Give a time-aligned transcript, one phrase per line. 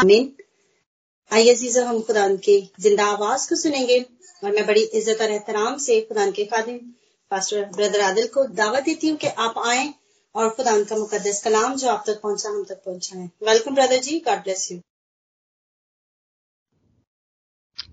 [0.00, 0.28] आमीन
[1.30, 3.98] आइए अजीजों, हम खुदा की ज़िंदा आवाज़ को सुनेंगे
[4.42, 6.76] और मैं बड़ी इज़्ज़त और एहतराम से खुदा के खादिम,
[7.30, 9.82] पास्टर ब्रदर आदिल को दावत देती हूँ कि आप आए
[10.34, 14.18] और खुदा का मुकदस कलाम जो आप तक पहुँचा, हम तक पहुंचाएँ। Welcome brother ji,
[14.18, 14.78] God bless you.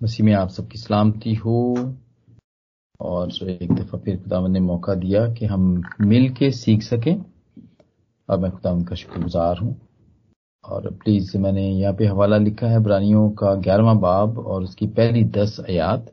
[0.04, 1.58] मसीह में आप सबकी सलामती हो।
[3.00, 7.16] और एक दफ़ा फिर खुदावन ने मौका दिया कि हम मिल के सीख सकें।
[8.30, 9.76] और मैं खुदा का शुक्रगुजार हूँ।
[10.64, 15.24] और प्लीज़ मैंने यहाँ पे हवाला लिखा है ब्रानियों का ग्यारहवा बाब और उसकी पहली
[15.34, 16.12] दस आयात,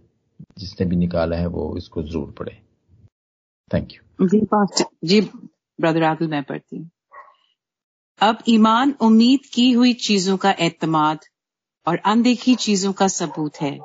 [0.58, 2.56] जिसने भी निकाला है वो इसको ज़रूर पढ़े।
[3.70, 4.40] Thank you ji
[5.04, 5.20] ji
[5.78, 6.90] brother Adil मैं पढ़ती हूँ।
[8.20, 11.24] अब ईमान उम्मीद की हुई चीज़ों का एतमाद
[11.86, 13.78] और अनदेखी चीज़ों का सबूत है,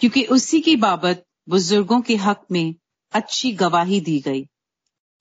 [0.00, 2.74] क्योंकि उसी की बाबत बुज़ुर्गों के हक में
[3.12, 4.46] अच्छी गवाही दी गई।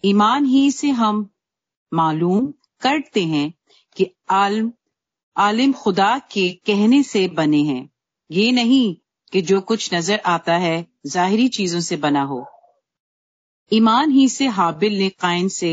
[0.04, 1.30] ईमान ही से हम
[1.92, 2.48] मालूम
[2.82, 3.54] करते हैं
[3.98, 4.72] कि आलम,
[5.36, 7.90] आलिम खुदा के कहने से बने हैं।
[8.30, 8.96] ये नहीं
[9.34, 12.46] कि जो कुछ नज़र आता है जाहिरी चीज़ों से बना हो।
[13.72, 15.72] ईमान ही से हाबिल ने कायन से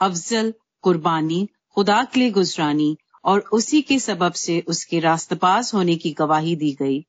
[0.00, 0.52] अफजल,
[0.84, 1.46] कुर्बानी,
[1.76, 6.72] खुदा के लिए गुजरानी और उसी के सबब से उसके रास्तबाज होने की गवाही दी
[6.72, 7.00] गई,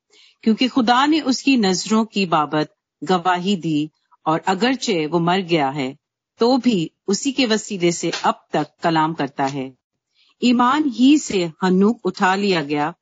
[0.44, 3.90] क्योंकि खुदा ने उसकी नज़रों की बाबत गवाही दी
[4.26, 5.96] और अगरचे वो मर गया है
[6.40, 9.66] तो भी उसी के वसीले से अब तक कलाम करता है।
[10.44, 12.94] ईमान ही से हनुक उठा लिया गया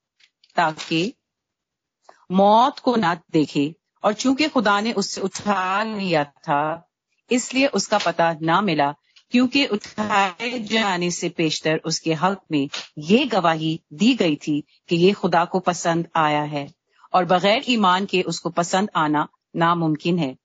[0.55, 1.13] ताकि
[2.31, 6.89] मौत को ना देखे। और चूँकि खुदा ने उससे उठा लिया था,
[7.31, 8.95] इसलिए उसका पता ना मिला,
[9.31, 15.11] क्योंकि उठाए जाने से पेशतर उसके हक में ये गवाही दी गई थी कि ये
[15.11, 16.67] खुदा को पसंद आया है।
[17.13, 20.35] और बगैर ईमान के उसको पसंद आना नामुमकिन है।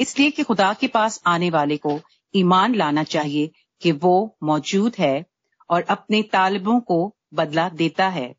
[0.00, 2.00] इसलिए कि खुदा के पास आने वाले को
[2.34, 3.50] ईमान लाना चाहिए
[3.82, 5.33] कि वो मौजूद है
[5.70, 8.34] और अपने तालिबों को बदला देता है।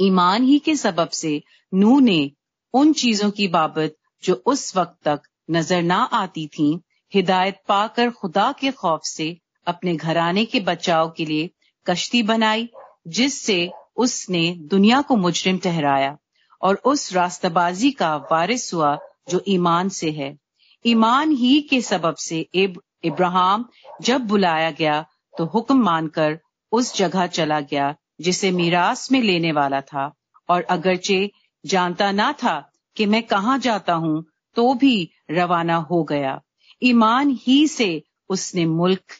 [0.00, 2.30] ईमान ही के सबब से नू ने
[2.74, 6.78] उन चीज़ों की बाबत जो उस वक्त तक नज़र ना आती थीं
[7.12, 11.50] हिदायत पाकर खुदा के खौफ से अपने घराने के बचाव के लिए
[11.86, 12.68] कश्ती बनाई
[13.08, 16.16] जिससे उसने दुनिया को मुजरिम ठहराया
[16.62, 18.98] और उस रास्ताबाजी का वारिस हुआ
[19.28, 20.36] जो ईमान से है।
[20.84, 23.64] ईमान ही के सबब से इब, इब्राहिम
[24.02, 25.04] जब बुलाया गया
[25.38, 26.38] तो हुक्म मानकर
[26.72, 30.12] उस जगह चला गया, जिसे मीरास में लेने वाला था।
[30.48, 31.30] और अगरचे
[31.64, 32.54] जानता ना था
[32.96, 34.24] कि मैं कहा जाता हूँ
[34.56, 36.40] तो भी रवाना हो गया।
[36.82, 39.14] ईमान ही से उसने मुल्क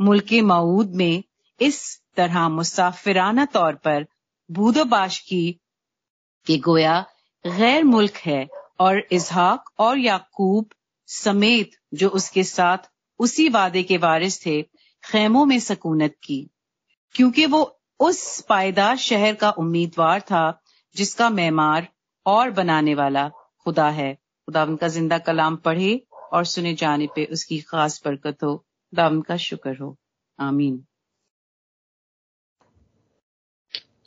[0.00, 1.22] मुल्क मऊद में
[1.60, 1.80] इस
[2.16, 4.06] तरह मुसाफिराना तौर पर
[4.50, 5.60] बूदोबाश की,
[6.46, 7.00] कि गोया
[7.44, 8.46] गैर मुल्क है,
[8.80, 10.68] और इजहाक और याकूब
[11.08, 12.90] समेत जो उसके साथ
[13.20, 14.60] उसी वादे के वारिस थे
[15.04, 16.40] खेमों में सकूनत की,
[17.14, 17.62] क्योंकि वो
[18.00, 20.60] उस पायदार शहर का उम्मीदवार था,
[20.96, 21.88] जिसका मैमार
[22.26, 23.28] और बनाने वाला
[23.64, 26.00] खुदा है। खुदा उनका ज़िंदा कलाम पढ़े
[26.32, 29.96] और सुने जाने पे उसकी खास बरकत हो। खुदा उनका शुक्र हो।
[30.38, 30.84] आमीन।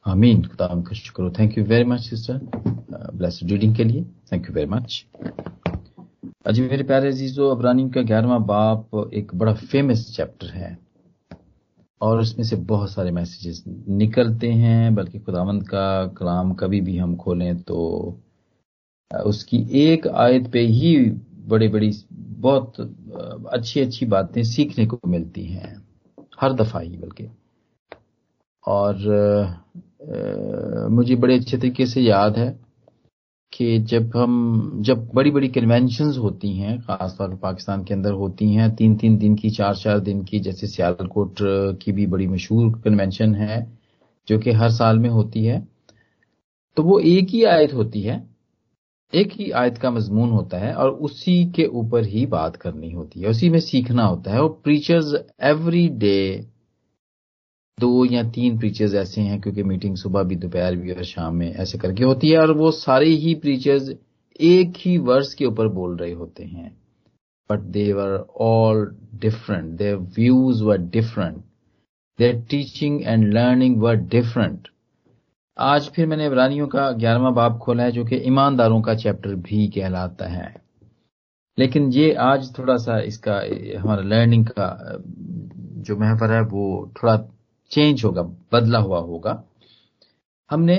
[0.05, 2.39] आमीन। खुदा उनका शुक्र हो। Thank you very much sister
[3.13, 5.05] blessed reading के लिए। थैंक यू वेरी मच
[6.23, 10.78] अजी मेरे प्यारे अजीजो अबरानी का ग्यारहवा बाप एक बड़ा फ़ेमस चैप्टर है।
[12.01, 17.16] और उसमें से बहुत सारे मैसेजेस निकलते हैं बल्कि खुदावंद का कलाम कभी भी हम
[17.16, 17.78] खोलें तो
[19.25, 20.95] उसकी एक आयत पे ही
[21.47, 22.79] बड़ी बड़ी बहुत
[23.51, 25.75] अच्छी अच्छी बातें सीखने को मिलती हैं।
[26.41, 27.29] हर दफ़ा ही बल्कि।
[28.67, 28.95] और
[30.03, 32.59] आ, मुझे बड़े अच्छे तरीके से याद है
[33.53, 38.50] कि जब हम, जब बड़ी बड़ी कन्वेंशन होती हैं, खासतौर पर पाकिस्तान के अंदर होती
[38.53, 41.36] हैं तीन तीन दिन की चार चार दिन की, जैसे सियालकोट
[41.84, 43.62] की भी बड़ी मशहूर कन्वेंशन है,
[44.28, 45.62] जो कि हर साल में होती है
[46.78, 48.24] तो वो एक ही आयत होती है,
[49.14, 53.22] एक ही आयत का मजमून होता है और उसी के ऊपर ही बात करनी होती
[53.22, 56.47] है, उसी में सीखना होता है। और प्रीचर्स एवरी डे
[57.79, 61.53] दो या तीन प्रीचर्स ऐसे हैं, क्योंकि मीटिंग सुबह भी, दोपहर भी और शाम में
[61.53, 63.90] ऐसे करके होती है, और वो सारे ही प्रीचर्स
[64.41, 66.78] एक ही वर्ष के ऊपर बोल रहे होते हैं।
[67.52, 71.37] But they were all different their views were different
[72.20, 74.67] their teaching and learning were different
[75.58, 79.67] आज फिर मैंने इब्रानियों का ग्यारहवा बाब खोला है, जो कि ईमानदारों का चैप्टर भी
[79.67, 80.55] कहलाता है।
[81.59, 83.35] लेकिन ये आज थोड़ा सा इसका,
[83.79, 84.97] हमारा लर्निंग का,
[85.78, 87.17] जो महवर है, वो थोड़ा
[87.73, 88.22] चेंज होगा,
[88.53, 89.43] बदला हुआ होगा।
[90.49, 90.78] हमने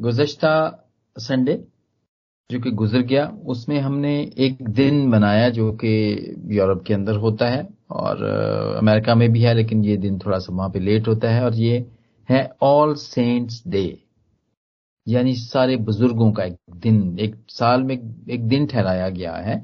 [0.00, 0.54] गुजश्ता
[1.16, 1.64] संडे
[2.50, 5.90] जो कि गुजर गया, उसमें हमने एक दिन बनाया जो कि
[6.48, 8.22] यूरोप के अंदर होता है और
[8.78, 11.54] अमेरिका में भी है, लेकिन ये दिन थोड़ा सा वहाँ पे लेट होता है और
[11.54, 11.86] ये
[12.28, 14.02] है ऑल सेंट्स डे
[15.06, 17.94] यानी सारे बुज़ुर्गों का एक दिन, एक साल में
[18.30, 19.56] एक दिन ठहराया गया है।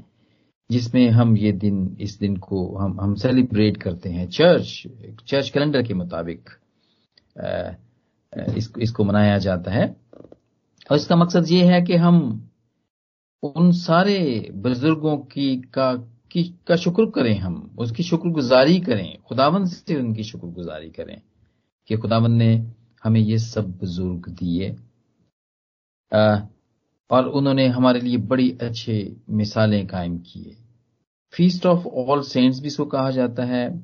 [0.70, 4.82] जिसमें हम ये दिन, इस दिन को हम हम सेलिब्रेट करते हैं। चर्च
[5.28, 6.50] चर्च कैलेंडर के मुताबिक
[8.56, 9.84] इसको इसको मनाया जाता है।
[10.90, 12.16] और इसका मकसद ये है कि हम
[13.42, 15.94] उन सारे बुज़ुर्गों की, का
[16.30, 21.20] की, का शुक्र करें हम, उसकी शुक्रगुजारी करें खुदावन से उनकी शुक्रगुजारी करें
[21.88, 22.54] कि खुदावन ने
[23.04, 24.70] हमें ये सब बुज़ुर्ग दिए।
[27.10, 30.56] और उन्होंने हमारे लिए बड़ी अच्छे मिसालें कायम किए।
[31.32, 33.78] फीस्ट ऑफ़ ऑल सेंट्स भी इसको कहा जाता है।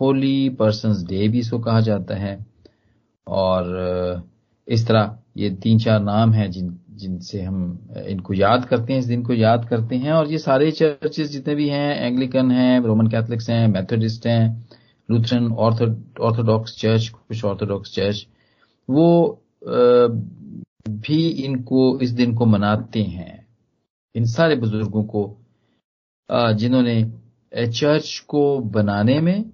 [0.00, 2.46] होली पर्सन डे भी इसको कहा जाता है।
[3.26, 4.22] और,
[4.68, 9.06] इस तरह ये तीन चार नाम हैं जिन, जिनसे हम, इनको याद करते हैं, इस
[9.06, 13.06] दिन को याद करते हैं। और ये सारे चर्चेस जितने भी हैं एंग्लिकन हैं रोमन
[13.06, 14.68] कैथलिक्स हैं मैथोडिस्ट हैं
[15.10, 18.26] लूथरन ऑर्थोडॉक्स चर्च कुछ ऑर्थोडॉक्स चर्च
[18.90, 19.38] वो
[20.86, 23.46] भी इनको, इस दिन को मनाते हैं।
[24.14, 25.28] इन सारे बुज़ुर्गों को
[26.30, 27.04] जिन्होंने
[27.52, 29.44] चर्च को बनाने में,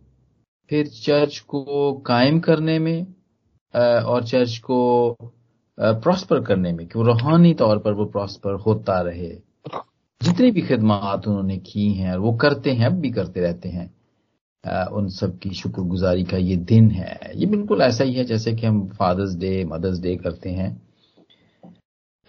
[0.71, 3.07] फिर चर्च को कायम करने में
[3.75, 5.17] और चर्च को
[5.79, 9.29] प्रॉस्पर करने में, कि वो रूहानी तौर पर वो प्रॉस्पर होता रहे।
[10.21, 13.91] जितनी भी खिदमात उन्होंने की हैं, और वो करते हैं, अब भी करते रहते हैं
[14.89, 18.67] उन सब की शुक्रगुजारी का ये दिन है। ये बिल्कुल ऐसा ही है, जैसे कि
[18.67, 20.88] हम फादर्स डे मदर्स डे करते हैं।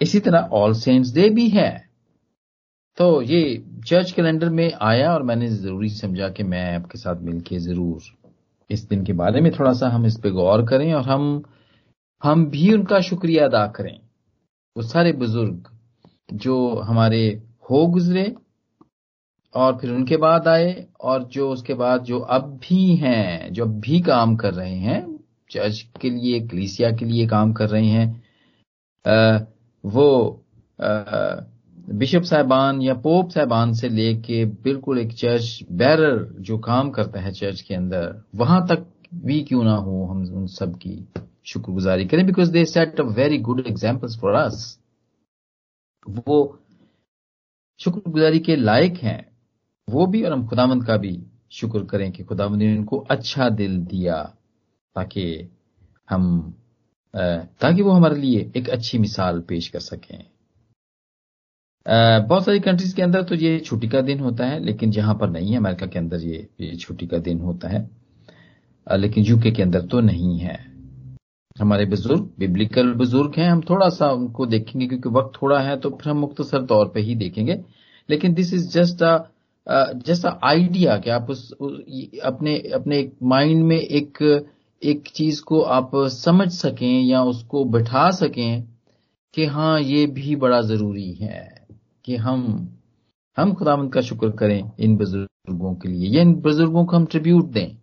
[0.02, 1.70] इसी तरह ऑल सेंट्स डे भी है।
[2.98, 3.42] तो ये
[3.88, 8.02] चर्च कैलेंडर में आया और मैंने ज़रूरी समझा कि मैं आपके साथ मिलके ज़रूर
[8.70, 11.44] इस दिन के बारे में थोड़ा सा हम इस पे गौर करें और हम
[12.22, 14.00] हम भी उनका शुक्रिया अदा करें।
[14.76, 15.70] वो सारे बुज़ुर्ग
[16.36, 17.22] जो हमारे
[17.70, 18.34] हो गुजरे
[19.54, 23.80] और फिर उनके बाद आए और जो उसके बाद जो अब भी हैं, जो अब
[23.80, 25.02] भी काम कर रहे हैं
[25.52, 28.08] चर्च के लिए कलीसिया के लिए काम कर रहे हैं
[29.84, 30.44] वो
[31.92, 37.32] बिशप साहबान या पोप साहबान से लेके बिल्कुल एक चर्च बैरर जो काम करता है
[37.32, 38.86] चर्च के अंदर, वहाँ तक
[39.16, 41.08] भी क्यों ना हो हम उन सब की
[41.48, 42.26] शुक्रगुजारी करें?
[42.26, 44.78] Because they set a very good examples for us
[46.06, 46.38] वो
[47.80, 49.26] शुक्रगुजारी के लायक हैं।
[49.88, 51.20] वो भी और हम खुदामंद का भी
[51.52, 54.22] शुक्र करें कि खुदामंद ने उनको अच्छा दिल दिया
[54.96, 55.26] ताकि
[56.10, 56.54] हम
[57.14, 60.24] ताकि वो हमारे लिए एक अच्छी मिसाल पेश कर सकें।
[62.28, 65.30] बहुत सारी कंट्रीज़ के अंदर तो ये छुट्टी का दिन होता है लेकिन जहाँ पर
[65.30, 67.90] नहीं है अमेरिका के अंदर ये, छुट्टी का दिन होता है।
[68.88, 70.58] लेकिन यूके के अंदर तो नहीं है।
[71.56, 75.90] हमारे बुज़ुर्ग बिब्लिकल बुज़ुर्ग हैं हम थोड़ा सा उनको देखेंगे क्योंकि वक्त थोड़ा है तो
[75.92, 77.60] फिर हम मुख्तसर तौर पर ही देखेंगे।
[78.10, 79.18] लेकिन this is just a
[80.06, 84.18] just a idea कि आप उस अपने अपने माइंड में एक
[84.82, 88.64] एक चीज़ को आप समझ सकें या उसको बैठा सकें
[89.34, 91.68] कि हाँ ये भी बड़ा ज़रूरी है
[92.06, 92.46] कि हम
[93.38, 97.52] हम खुदावंत का शुक्र करें इन बुज़ुर्गों के लिए या इन बुज़ुर्गों को हम ट्रिब्यूट
[97.52, 97.78] दें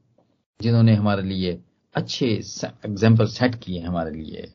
[0.61, 1.59] जिन्होंने हमारे लिए
[1.95, 4.53] अच्छे एग्ज़ाम्पल सेट किए हमारे लिए।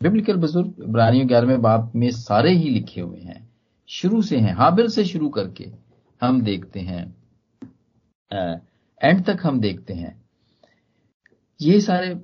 [0.00, 3.48] बिब्लिकल बुज़ुर्ग, इब्रानियों ग्यारहवें बाप में सारे ही लिखे हुए हैं।
[3.88, 5.70] शुरू से हैं, हाबिल से शुरू करके
[6.22, 7.02] हम देखते हैं
[9.00, 10.19] एंड तक हम देखते हैं।
[11.60, 12.14] ये सारे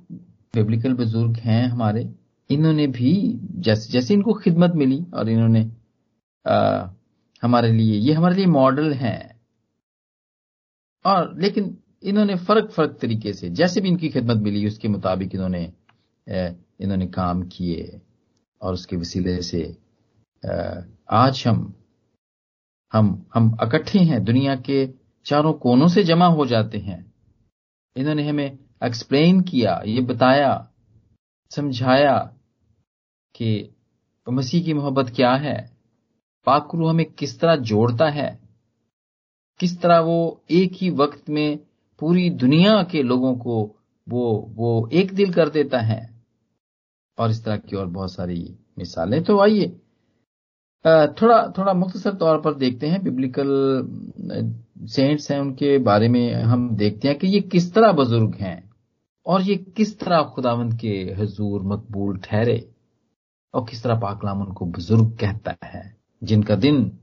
[0.55, 2.09] बिब्लिकल बुज़ुर्ग हैं हमारे।
[2.51, 3.13] इन्होंने भी
[3.65, 5.71] जैसे जैसे इनको खिदमत मिली और इन्होंने
[6.47, 6.89] आ,
[7.43, 9.41] हमारे लिए ये हमारे लिए मॉडल हैं।
[11.05, 15.63] और लेकिन इन्होंने फ़र्क फ़र्क तरीके से जैसे भी इनकी खिदमत मिली उसके मुताबिक इन्होंने
[16.81, 18.01] इन्होंने काम किए
[18.63, 19.63] और उसके वसीले से
[21.11, 21.73] आज हम
[22.93, 24.87] हम हम इकट्ठे हैं दुनिया के
[25.27, 27.01] चारों कोनों से जमा हो जाते हैं।
[27.97, 30.69] इन्होंने हमें एक्सप्लेन किया, ये बताया,
[31.51, 32.17] समझाया
[33.35, 33.75] कि
[34.27, 35.77] मसीह की मोहब्बत क्या है?
[36.47, 38.39] पाकरू हमें किस तरह जोड़ता है?
[39.61, 41.59] किस तरह वो एक ही वक्त में
[42.01, 46.01] पूरी दुनिया के लोगों को वो वो एक दिल कर देता है?
[47.19, 49.69] और इस तरह की और बहुत सारी मिसालें। तो आइए
[51.21, 53.49] थोड़ा थोड़ा मुख्तसर तौर पर देखते हैं बिब्लिकल
[54.87, 58.66] सेंट्स हैं उनके बारे में हम देखते हैं कि ये किस तरह बुज़ुर्ग हैं।
[59.27, 62.59] और ये किस तरह खुदावंद के हजूर मकबूल ठहरे
[63.55, 66.99] और किस तरह पाकलाम उनको बुज़ुर्ग कहता है, जिनका दिन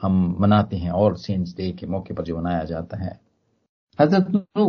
[0.00, 3.20] हम मनाते हैं और सेंट्स डे के मौके पर जो मनाया जाता है।
[3.98, 4.66] हज़रत नू,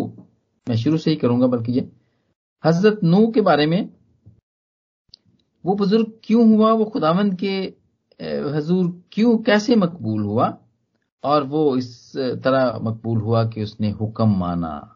[0.68, 1.90] मैं शुरू से ही करूँगा, बल्कि ये
[2.64, 3.90] हज़रत नू के बारे में,
[5.66, 7.56] वो बुज़ुर्ग क्यों हुआ, वो खुदावंद के
[8.20, 10.58] हजूर क्यों, कैसे मकबूल हुआ,
[11.24, 14.93] और वो इस तरह मकबूल हुआ कि उसने हुक्म माना।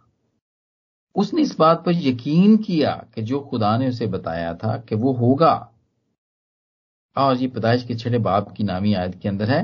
[1.17, 5.13] उसने इस बात पर यकीन किया कि जो खुदा ने उसे बताया था कि वो
[5.13, 5.53] होगा।
[7.15, 9.61] और ये पैदाइश के छठे बाप की नामी आयत के अंदर है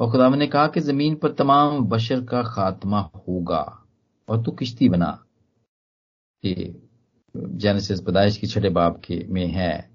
[0.00, 3.62] और खुदा ने कहा कि ज़मीन पर तमाम बशर का खात्मा होगा
[4.28, 5.18] और तू किश्ती बना।
[6.44, 6.74] ये
[7.34, 9.90] जेनेसिस पैदाइश की छठे बाप के में है।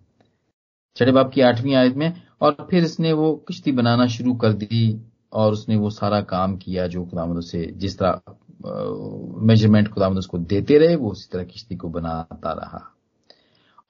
[0.98, 5.02] छठे बाप की आठवीं आयत में, और फिर इसने वो किश्ती बनाना शुरू कर दी
[5.34, 8.22] और उसने वो सारा काम किया जो खुदामद उसे जिस तरह
[8.66, 12.82] मेज़रमेंट खुदामद उसको देते रहे, वो उसी तरह किश्ती को बनाता रहा।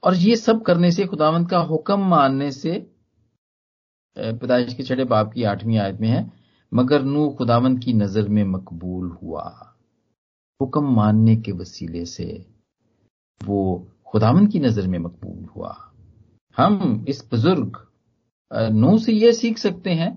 [0.02, 2.78] और ये सब करने से खुदावंत का हुक्म मानने से
[4.16, 6.30] पैदाइश के छठे बाप की आठवीं आयत में है,
[6.72, 9.44] मगर नू खुदावंत की नज़र में मकबूल हुआ।
[10.60, 12.26] हुक्म मानने के वसीले से
[13.40, 13.60] वो
[14.06, 15.76] खुदावंत की नज़र में मकबूल हुआ।
[16.56, 17.78] हम इस बुज़ुर्ग
[18.72, 20.12] नू से यह सीख सकते हैं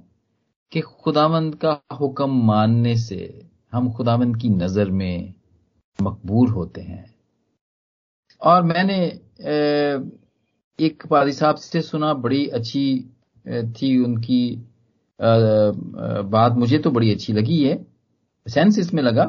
[0.72, 5.34] कि खुदावंद का हुक्म मानने से हम खुदावंद की नज़र में
[6.00, 7.06] मकबूल होते हैं।
[8.42, 8.98] और मैंने
[10.80, 12.86] एक पादी साहब से सुना, बड़ी अच्छी
[13.46, 14.56] थी उनकी
[15.20, 17.76] बात। मुझे तो बड़ी अच्छी लगी है
[18.46, 19.24] सेंस इसमें लगा।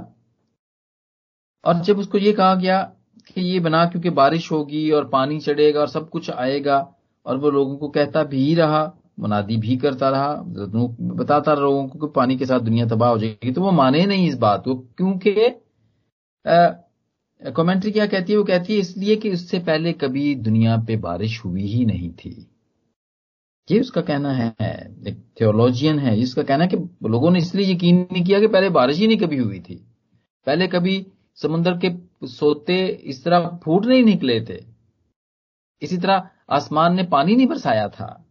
[1.64, 2.82] और जब उसको ये कहा गया
[3.26, 6.78] कि ये बना, क्योंकि बारिश होगी और पानी चढ़ेगा और सब कुछ आएगा,
[7.26, 8.84] और वो लोगों को कहता भी रहा
[9.18, 13.18] मुनादी भी करता रहा बताता रहा लोगों को कि पानी के साथ दुनिया तबाह हो
[13.18, 15.34] जाएगी। तो वो माने नहीं इस बात को, क्योंकि
[17.42, 18.38] कमेंट्री क्या कहती है?
[18.38, 22.30] वो कहती है इसलिए कि उससे पहले कभी दुनिया पे बारिश हुई ही नहीं थी।
[23.68, 24.50] ये उसका कहना है,
[25.08, 26.76] एक थियोलॉजियन है जिसका कहना है कि
[27.08, 29.76] लोगों ने इसलिए यकीन नहीं किया कि पहले बारिश ही नहीं कभी हुई थी।
[30.46, 31.06] पहले कभी
[31.38, 31.90] समुद्र के
[32.26, 34.58] सोते इस तरह फूट नहीं निकले थे।
[35.82, 38.25] इसी तरह आसमान ने पानी नहीं बरसाया था।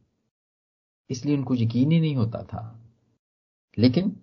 [1.10, 2.80] इसलिए उनको यकीन ही नहीं होता था।
[3.78, 4.22] लेकिन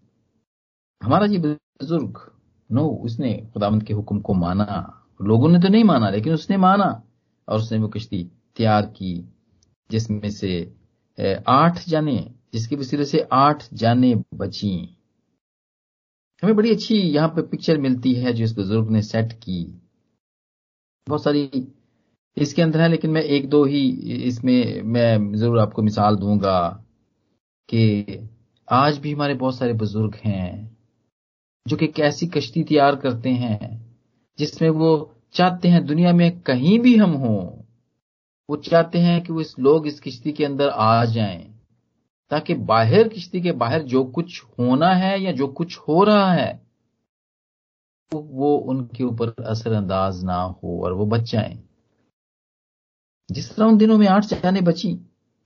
[1.02, 2.32] हमारा ये बुज़ुर्ग,
[2.72, 7.02] नो, उसने खुदावंत के हुक्म को माना। लोगों ने तो नहीं माना, लेकिन उसने माना।
[7.48, 9.34] और उसने वो किश्ती तैयार की,
[9.90, 10.74] जिसमें से
[11.48, 14.98] आठ जाने, जिसके वसीले से आठ जाने बची।
[16.42, 19.82] हमें बड़ी अच्छी यहाँ पे पिक्चर मिलती है जो इस बुज़ुर्ग ने सेट की।
[21.08, 21.72] बहुत सारी
[22.36, 23.88] इसके अंदर है, लेकिन मैं एक दो ही
[24.26, 26.58] इसमें मैं ज़रूर आपको मिसाल दूँगा
[27.68, 28.28] कि
[28.68, 30.76] आज भी हमारे बहुत सारे बुज़ुर्ग हैं
[31.66, 33.70] जो कि कैसी कश्ती तैयार करते हैं
[34.38, 37.44] जिसमें वो चाहते हैं दुनिया में कहीं भी हम हों,
[38.48, 41.42] वो चाहते हैं कि वो इस लोग इस किश्ती के अंदर आ जाएँ,
[42.30, 46.60] ताकि बाहर किश्ती के बाहर जो कुछ होना है या जो कुछ हो रहा है,
[48.12, 51.58] वो उनके ऊपर असरअंदाज ना हो और वो बच जाएँ।
[53.32, 54.92] जिस तरह उन दिनों में आठ जाने बची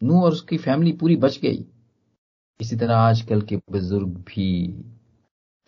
[0.00, 1.64] नू और उसकी फैमिली पूरी बच गई,
[2.61, 4.66] इसी तरह आजकल के बुज़ुर्ग भी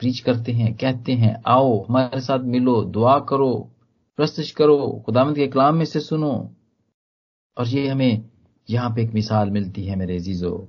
[0.01, 3.53] प्रीच करते हैं, कहते हैं, आओ, हमारे साथ मिलो, दुआ करो,
[4.19, 6.33] प्रस्तुत करो खुदामद के कलाम में से सुनो।
[7.57, 8.25] और ये हमें
[8.69, 10.69] यहाँ पे एक मिसाल मिलती है मेरे जीजो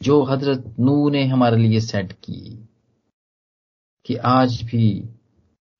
[0.00, 2.68] जो हज़रत नू ने हमारे लिए सेट की,
[4.06, 4.88] कि आज भी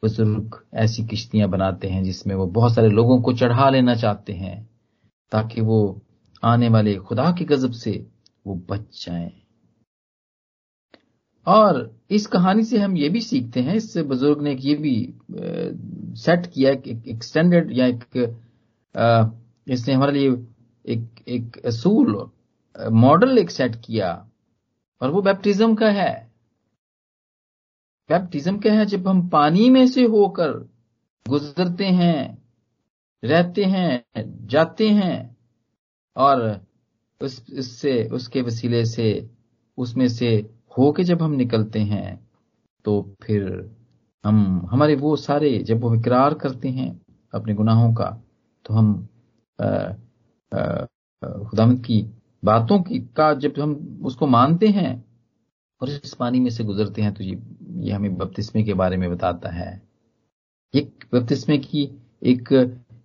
[0.02, 4.75] बुज़ुर्ग ऐसी किश्तियाँ बनाते हैं जिसमें वो बहुत सारे लोगों को चढ़ा लेना चाहते हैं।
[5.32, 5.78] ताकि वो
[6.42, 7.92] आने वाले खुदा की गजब से
[8.46, 9.32] वो बच जाएँ।
[11.46, 11.78] और
[12.10, 15.14] इस कहानी से हम ये भी सीखते हैं, इससे बुज़ुर्ग ने ये भी
[16.16, 18.04] सेट किया, एक एक्सटेंडेड या एक
[19.66, 20.30] इसने हमारे लिए
[20.84, 22.30] एक एक असूल
[22.76, 24.12] मॉडल एक सेट किया,
[25.00, 26.14] और वो बैप्टिज्म का है।
[28.10, 30.52] बैप्टिज्म का है जब हम पानी में से होकर
[31.26, 32.45] गुजरते हैं।
[33.22, 34.04] रहते हैं,
[34.46, 35.36] जाते हैं
[36.16, 36.42] और
[37.20, 39.28] उस, उससे, उसके वसीले से,
[39.78, 40.36] उसमें से
[40.78, 42.18] होके जब हम निकलते हैं
[42.84, 43.44] तो फिर
[44.24, 46.90] हम, हमारे वो सारे, जब वो इकरार करते हैं
[47.34, 48.10] अपने गुनाहों का
[48.64, 49.08] तो हम
[51.44, 52.00] खुदामद की
[52.42, 55.04] बातों की, का जब हम उसको मानते हैं
[55.80, 57.38] और इस पानी में से गुजरते हैं तो ये
[57.84, 59.70] ये हमें बपतिस्मे के बारे में बताता है।
[60.74, 61.82] एक बपतिस्मे की
[62.22, 62.48] एक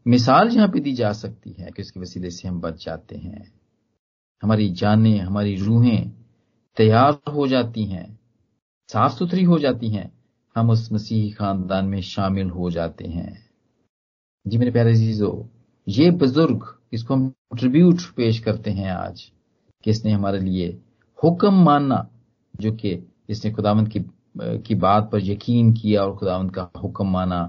[0.05, 3.51] मिसाल यहाँ पे दी जा सकती है कि उसके वसीले से हम बच जाते हैं।
[4.43, 6.11] हमारी जानें, हमारी रूहें
[6.77, 8.19] तैयार हो जाती हैं
[8.89, 10.11] साफ़ सुथरी हो जाती हैं।
[10.55, 13.31] हम उस मसीही खानदान में शामिल हो जाते हैं।
[14.45, 15.49] जी मेरे प्यारे जीजो
[15.87, 19.21] ये बुज़ुर्ग इसको हम ट्रिब्यूट पेश करते हैं आज
[19.83, 20.67] कि इसने हमारे लिए
[21.19, 22.07] हुक्म मानना,
[22.53, 22.97] जो कि
[23.29, 24.03] इसने खुदावंत की
[24.37, 27.41] की बात पर यकीन किया और खुदावंत का हुक्म माना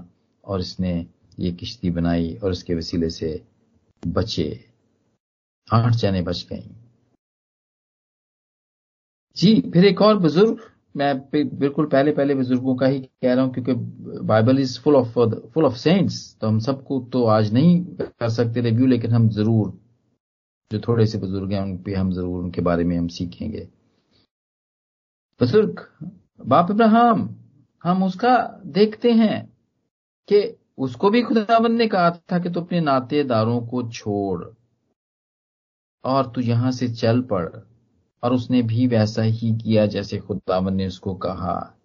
[0.45, 1.05] और इसने
[1.39, 3.41] ये किश्ती बनाई और इसके वसीले से
[4.03, 4.47] बचे।
[5.67, 6.63] आठ जाने बच गई।
[9.37, 10.59] जी, फिर एक और बुज़ुर्ग,
[10.97, 13.73] मैं बिल्कुल पहले पहले बुज़ुर्गों का ही कह रहा हूँ, क्योंकि
[14.23, 15.19] Bible is full of
[15.53, 19.71] full of saints तो हम सबको तो आज नहीं कर सकते रिव्यू, लेकिन हम ज़रूर,
[20.71, 23.67] जो थोड़े से बुज़ुर्ग हैं, उन पे हम ज़रूर, उनके बारे में हम सीखेंगे।
[25.39, 25.85] बुज़ुर्ग,
[26.41, 27.27] बाप इब्राहिम,
[27.83, 29.45] हम उसका देखते हैं
[30.27, 30.41] कि
[30.77, 34.45] उसको भी खुदाबंद ने कहा था कि तू अपने नातेदारों को छोड़
[36.03, 37.49] और तू यहाँ से चल पड़।
[38.23, 41.77] और उसने भी वैसा ही किया जैसे खुदावन ने उसको कहा।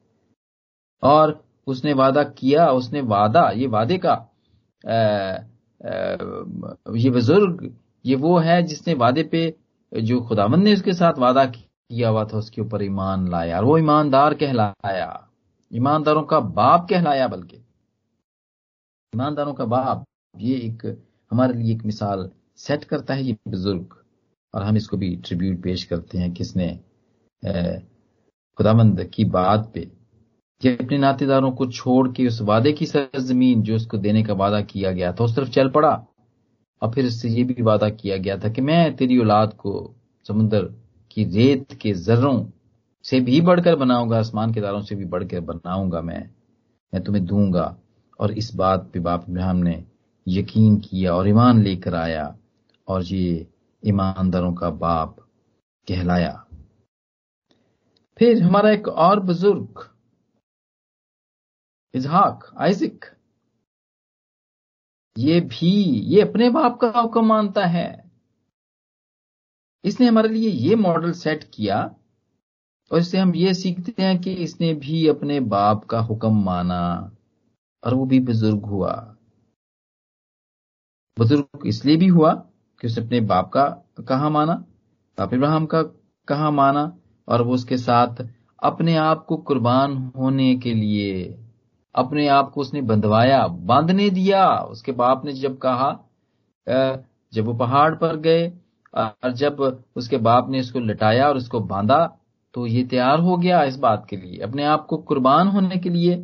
[1.02, 5.36] और उसने वादा किया उसने वादा ये वादे का आ, आ,
[6.96, 7.76] ये बुज़ुर्ग
[8.06, 9.54] ये वो है जिसने वादे पे
[10.02, 13.78] जो खुदावन ने उसके साथ वादा किया हुआ था उसके ऊपर ईमान लाया और वो
[13.78, 15.28] ईमानदार कहलाया।
[15.74, 17.64] ईमानदारों का बाप कहलाया बल्कि।
[19.14, 20.04] ईमानदारों का बाप
[20.38, 23.86] ये एक हमारे लिए एक मिसाल सेट करता है ये बुज़ुर्ग।
[24.54, 26.80] और हम इसको भी ट्रिब्यूट पेश करते हैं किसने?
[28.56, 29.90] खुदामंद की बात पे।
[30.60, 34.60] कि अपने नातेदारों को छोड़ के उस वादे की सरजमीन जो उसको देने का वादा
[34.60, 36.06] किया गया था, उस तरफ़ चल पड़ा।
[36.82, 39.94] और फिर उससे ये भी वादा किया गया था कि मैं तेरी औलाद को
[40.28, 40.72] समुद्र
[41.10, 42.46] की रेत के जर्रों
[43.04, 46.30] से भी बढ़कर बनाऊँगा, आसमान के दारों से भी बढ़कर बनाऊँगा मैं।
[46.94, 47.76] मैं तुम्हें दूँगा।
[48.18, 49.84] और इस बात पे बाप इब्राहिम ने
[50.26, 52.36] यकीन किया और ईमान लेकर आया
[52.88, 53.46] और ये
[53.82, 55.16] ईमानदारों का बाप
[55.88, 56.32] कहलाया।
[58.18, 59.88] फिर हमारा एक और बुज़ुर्ग,
[61.94, 63.04] इजहाक, आइजिक।
[65.16, 65.70] ये भी,
[66.04, 68.10] ये अपने बाप का हुक्म मानता है।
[69.84, 71.78] इसने हमारे लिए ये मॉडल सेट किया
[72.90, 77.12] और इससे हम ये सीखते हैं कि इसने भी अपने बाप का हुक्म माना।
[77.82, 78.92] और वो भी बुज़ुर्ग हुआ।
[81.16, 82.32] बुज़ुर्ग इसलिए भी हुआ
[82.80, 83.64] कि उसने अपने बाप का
[84.08, 84.54] कहा माना,
[85.18, 85.82] बाप इब्राहिम का
[86.28, 86.92] कहा माना,
[87.28, 88.24] और वो उसके साथ
[88.62, 91.24] अपने आप को कुर्बान होने के लिए,
[91.94, 95.90] अपने आप को उसने बंधवाया, बांधने दिया। उसके बाप ने जब कहा
[97.32, 98.48] जब वो पहाड़ पर गए,
[98.94, 99.60] और जब
[99.96, 101.98] उसके बाप ने उसको लटाया और उसको बांधा
[102.54, 105.90] तो ये तैयार हो गया इस बात के लिए, अपने आप को कुर्बान होने के
[105.90, 106.16] लिए।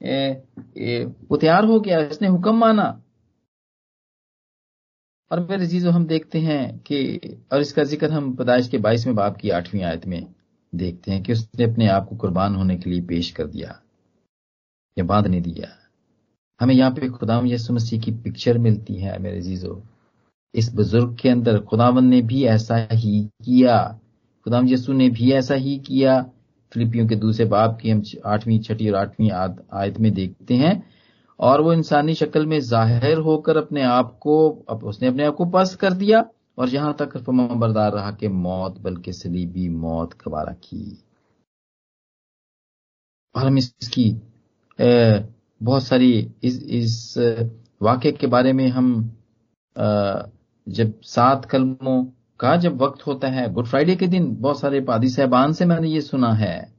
[0.00, 2.84] वो तैयार हो गया, इसने हुक्म माना।
[5.30, 7.18] और मेरे चीज़ों हम देखते हैं कि,
[7.52, 10.26] और इसका ज़िक्र हम पैदाइश के बाईसवें बाप की आठवीं आयत में
[10.72, 13.80] देखते हैं कि उसने अपने आप को कुर्बान होने के लिए पेश कर दिया,
[14.96, 15.68] या बांधने दिया।
[16.60, 19.82] हमें यहाँ पे खुदाम यसु मसीह की पिक्चर मिलती है, मेरे जीजो
[20.54, 23.78] इस बुज़ुर्ग के अंदर खुदावन ने भी ऐसा ही किया।
[24.46, 26.14] खुदाम यसु ने भी ऐसा ही किया।
[26.76, 30.82] फिलिपियों के दूसरे बाप की हम आठवीं, छठी और आठवीं आयत में देखते हैं।
[31.40, 34.36] और वो इंसानी शक्ल में ज़ाहिर होकर अपने आप को
[34.84, 36.24] उसने अपने आप को पस कर दिया
[36.58, 40.98] और यहाँ तक बरदार रहा कि मौत, बल्कि सलीबी मौत गवारा की।
[43.34, 44.10] और हम इसकी
[44.78, 46.12] बहुत सारी
[46.44, 47.14] इस इस,
[47.82, 48.88] वाक्य के बारे में हम
[50.66, 52.04] जब सात कलमों
[52.40, 55.88] का जब वक्त होता है, गुड फ्राइडे के दिन बहुत सारे पादी साहबान से मैंने
[55.88, 56.72] ये सुना है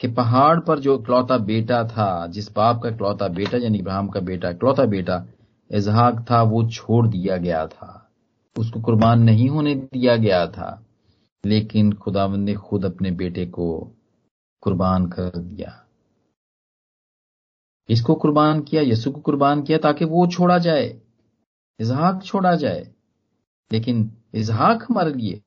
[0.00, 4.20] कि पहाड़ पर जो इकलौता बेटा था, जिस बाप का इकलौता बेटा, यानी इब्राहिम का
[4.20, 5.26] बेटा, इकलौता बेटा
[5.70, 8.10] इजहाक था, वो छोड़ दिया गया था।
[8.58, 10.86] उसको कुर्बान नहीं होने दिया गया था,
[11.46, 13.92] लेकिन खुदावंद ने खुद अपने बेटे को
[14.60, 15.82] कुर्बान कर दिया।
[17.88, 18.82] इसको कुर्बान किया?
[18.82, 21.00] यसु को कुर्बान किया ताकि वो छोड़ा जाए
[21.80, 22.95] इजहाक छोड़ा जाए।
[23.70, 25.40] लेकिन इजहाक हमारे लिए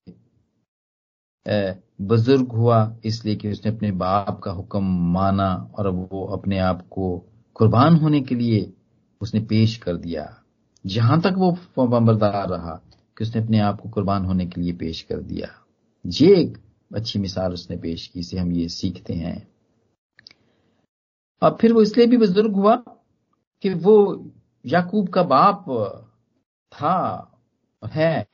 [2.02, 7.18] बुज़ुर्ग हुआ, इसलिए कि उसने अपने बाप का हुक्म माना और वो अपने आप को
[7.56, 8.72] कुर्बान होने के लिए
[9.22, 10.26] उसने पेश कर दिया।
[10.86, 12.74] जहाँ तक वो बरदार रहा
[13.18, 15.48] कि उसने अपने आप को कुर्बान होने के लिए पेश कर दिया।
[16.06, 16.58] ये एक
[16.92, 19.48] अच्छी मिसाल उसने पेश की से हम ये सीखते हैं।
[21.42, 22.76] अब फिर वो इसलिए भी बुज़ुर्ग हुआ
[23.64, 24.32] कि वो
[24.66, 25.66] याकूब का बाप
[26.72, 27.29] था
[27.88, 28.28] है।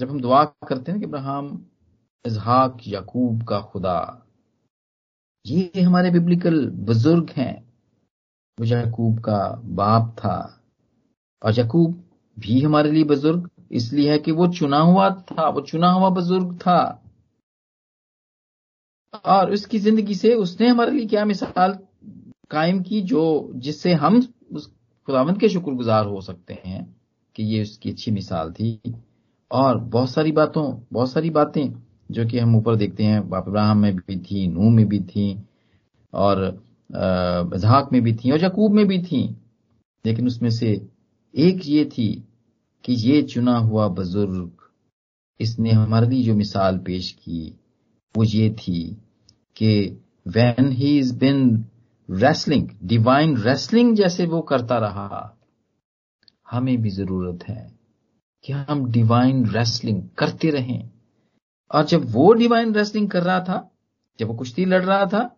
[0.00, 1.66] जब हम दुआ करते हैं कि अब्राहम,
[2.26, 4.26] इजहाक, यकूब का खुदा,
[5.46, 7.72] ये हमारे बिब्लिकल बुज़ुर्ग हैं।
[8.60, 10.64] वो यकूब का बाप था।
[11.42, 15.90] और यकूब भी हमारे लिए बुज़ुर्ग, इसलिए है कि वो चुना हुआ था, वो चुना
[15.90, 17.02] हुआ बुज़ुर्ग था।
[19.24, 21.78] और उसकी ज़िंदगी से उसने हमारे लिए क्या मिसाल
[22.50, 24.74] कायम की जो, जिससे हम उस
[25.06, 26.99] खुदावंत के शुक्रगुजार हो सकते हैं?
[27.36, 28.80] कि ये उसकी अच्छी मिसाल थी।
[29.50, 31.72] और बहुत सारी बातों, बहुत सारी बातें
[32.10, 35.42] जो कि हम ऊपर देखते हैं, बाप इब्राहम में भी थी नू में भी थी,
[36.14, 36.62] और
[37.56, 39.22] झाक में भी थी, और यकूब में भी थी।
[40.04, 40.70] लेकिन उसमें से
[41.34, 42.12] एक ये थी
[42.84, 44.50] कि ये चुना हुआ बुज़ुर्ग,
[45.40, 47.58] इसने हमारे लिए जो मिसाल पेश की,
[48.14, 48.82] वो ये थी
[49.56, 51.64] कि when he is been
[52.08, 55.36] wrestling divine wrestling जैसे वो करता रहा
[56.50, 57.78] हमें भी ज़रूरत है
[58.44, 60.90] कि हम डिवाइन रेसलिंग करते रहें।
[61.70, 63.70] और जब वो डिवाइन रेसलिंग कर रहा था,
[64.18, 65.36] जब वो कुश्ती लड़ रहा था,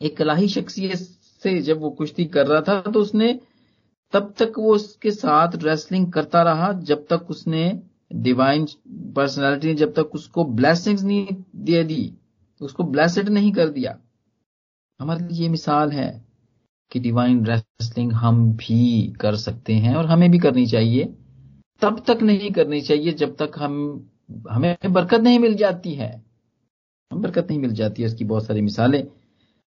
[0.00, 0.98] एक कलाही शख्सियत
[1.42, 3.40] से जब वो कुश्ती कर रहा था तो उसने
[4.12, 9.92] तब तक वो उसके साथ रेसलिंग करता रहा, जब तक उसने डिवाइन पर्सनालिटी ने जब
[9.92, 11.26] तक उसको ब्लेसिंग्स नहीं
[11.56, 12.14] दे दी,
[12.60, 13.98] उसको ब्लेसड नहीं कर दिया।
[15.00, 16.23] हमारे लिए ये मिसाल है।
[16.92, 21.04] कि डिवाइन रेसलिंग हम भी कर सकते हैं और हमें भी करनी चाहिए।
[21.82, 24.06] तब तक नहीं करनी चाहिए जब तक हम,
[24.50, 26.22] हमें बरकत नहीं मिल जाती है।
[27.12, 29.06] हम बरकत नहीं मिल जाती है, इसकी बहुत सारी मिसालें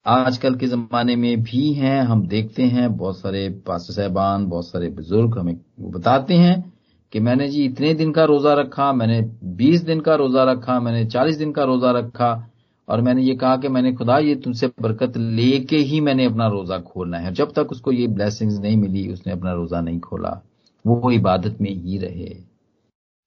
[0.07, 4.89] आजकल के जमाने में भी हैं, हम देखते हैं, बहुत सारे पास साहबान, बहुत सारे
[4.89, 6.73] बुज़ुर्ग हमें बताते हैं
[7.13, 11.05] कि मैंने जी इतने दिन का रोजा रखा, मैंने बीस दिन का रोजा रखा, मैंने
[11.07, 12.51] चालीस दिन का रोजा रखा
[12.89, 16.79] और मैंने ये कहा कि मैंने खुदा ये तुमसे बरकत लेके ही मैंने अपना रोजा
[16.79, 20.41] खोलना है। जब तक उसको ये ब्लेसिंग्स नहीं मिली, उसने अपना रोजा नहीं खोला।
[20.87, 22.37] वो इबादत में ही रहे।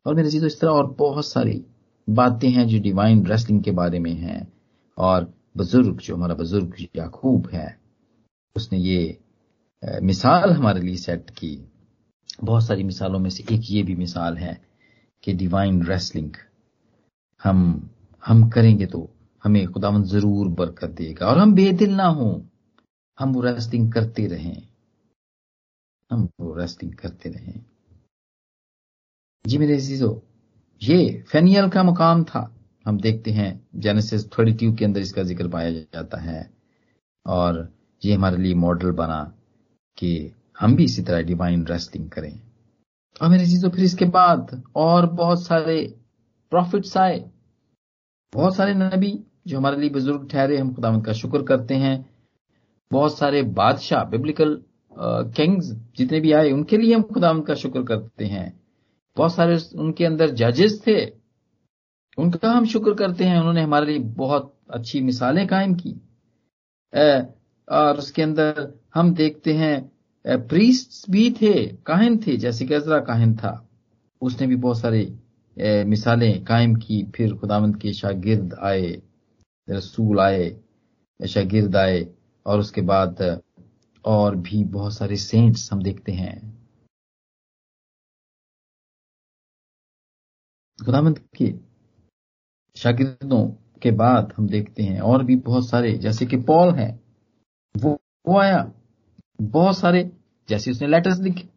[0.05, 1.65] और मेरे जी तो इस तरह और बहुत सारी
[2.09, 4.53] बातें हैं जो डिवाइन रेस्लिंग के बारे में हैं।
[4.97, 7.79] और बुज़ुर्ग, जो हमारा बुज़ुर्ग याकूब है,
[8.55, 9.17] उसने ये
[10.03, 11.69] मिसाल हमारे लिए सेट की।
[12.43, 14.61] बहुत सारी मिसालों में से एक ये भी मिसाल है
[15.23, 16.31] कि डिवाइन रेस्लिंग
[17.43, 17.89] हम
[18.25, 19.09] हम करेंगे तो
[19.47, 22.29] हमें खुदावन ज़रूर बरकत देगा और हम बेदिल ना हो।
[23.17, 24.67] हम वो रेस्टिंग करते रहें।
[26.11, 27.63] हम वो रेस्टिंग करते रहें।
[29.45, 30.15] जी मेरे चीज़ों
[30.81, 32.41] ये फेनियल का मुकाम था।
[32.85, 36.49] हम देखते हैं जेनेसिस थर्टी टू के अंदर इसका ज़िक्र पाया जाता है
[37.25, 37.67] और
[38.01, 39.23] ये हमारे लिए मॉडल बना
[39.97, 40.11] कि
[40.59, 42.39] हम भी इसी तरह डिवाइन रेस्टिंग करें।
[43.21, 45.81] और मेरे चीज़ों फिर इसके बाद और बहुत सारे
[46.51, 47.19] प्रॉफिट्स आए,
[48.33, 49.11] बहुत सारे नबी
[49.47, 52.09] जो हमारे लिए बुज़ुर्ग ठहरे, हम खुदावंत का शुक्र करते हैं।
[52.91, 54.57] बहुत सारे बादशाह बिब्लिकल
[55.35, 55.65] किंग्स
[55.97, 58.59] जितने भी आए, उनके लिए हम खुदावंत का शुक्र करते हैं।
[59.17, 61.05] बहुत सारे उनके अंदर जजेस थे,
[62.17, 65.91] उनका हम शुक्र करते हैं। उन्होंने हमारे लिए बहुत अच्छी मिसालें कायम की।
[67.67, 69.91] और उसके अंदर हम देखते हैं
[70.25, 71.53] प्रीस्ट भी थे
[71.85, 73.69] काहिन थे, जैसे गजरा काहिन था।
[74.21, 79.01] उसने भी बहुत सारे मिसालें कायम की, फिर खुदावंत के शागिर्द आए।
[79.69, 80.49] रसूल आए,
[81.19, 82.07] शागिर्द आए
[82.45, 83.41] और उसके बाद
[84.05, 86.35] और भी बहुत सारे सेंट्स हम देखते हैं।
[90.79, 91.53] खुदावंत के
[92.75, 93.47] शागिर्दों
[93.81, 96.99] के बाद हम देखते हैं और भी बहुत सारे, जैसे कि पॉल है,
[97.75, 98.71] वो वो आया,
[99.41, 100.11] बहुत सारे,
[100.49, 101.47] जैसे उसने लेटर्स लिखे।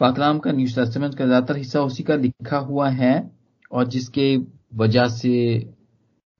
[0.00, 3.14] पाकलाम का न्यूज़ का ज़्यादातर हिस्सा उसी का लिखा हुआ है
[3.72, 4.36] और जिसके
[4.74, 5.32] वजह से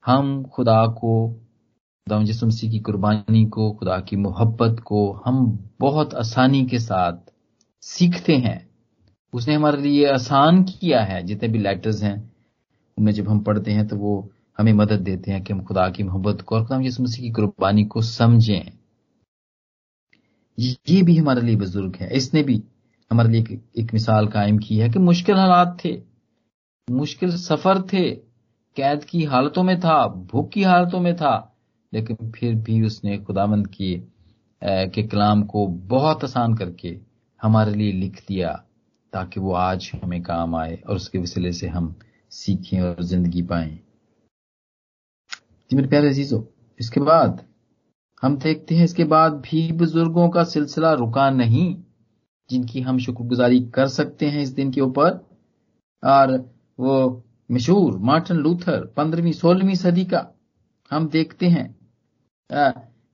[0.06, 6.64] हम खुदा को खुदा मसीह की कुर्बानी को खुदा की मोहब्बत को हम बहुत आसानी
[6.66, 7.32] के साथ
[7.82, 8.58] सीखते हैं।
[9.32, 12.32] उसने हमारे लिए आसान किया है जितने भी लेटर्स हैं
[12.98, 16.02] उनमें जब हम पढ़ते हैं तो वो हमें मदद देते हैं कि हम खुदा की
[16.02, 18.72] मोहब्बत को और खुदा यसु मसीह की कुर्बानी को समझें।
[20.58, 22.62] ये भी हमारे लिए बुज़ुर्ग है। इसने भी
[23.10, 26.02] हमारे लिए एक, एक मिसाल कायम की है कि मुश्किल हालात थे
[26.90, 28.25] मुश्किल सफ़र थे
[28.76, 31.56] कैद की हालतों में था, भूख की हालतों में था,
[31.92, 33.94] लेकिन फिर भी उसने खुदामंद की
[34.62, 36.96] के कलाम को बहुत आसान करके
[37.40, 38.50] हमारे लिए लिख दिया,
[39.12, 41.94] ताकि वो आज हमें काम आए और उसके वसीले से हम
[42.32, 43.78] सीखें और ज़िंदगी पाए।
[45.70, 46.42] मेरे प्यारे अजीजों,
[46.80, 47.44] इसके बाद
[48.22, 51.74] हम देखते हैं, इसके बाद भी बुज़ुर्गों का सिलसिला रुका नहीं,
[52.50, 55.10] जिनकी हम शुक्रगुजारी कर सकते हैं इस दिन के ऊपर,
[56.02, 56.36] और
[56.78, 60.26] वो मशहूर मार्टिन लूथर पंद्रहवीं, सोलहवीं सदी का
[60.90, 61.68] हम देखते हैं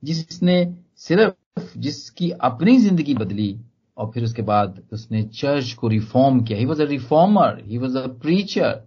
[0.03, 0.57] जिसने
[0.99, 3.55] सिर्फ़ जिसकी अपनी ज़िंदगी बदली
[3.97, 7.97] और फिर उसके बाद उसने चर्च को रिफॉर्म किया। He was a reformer he was
[7.97, 8.83] a preacher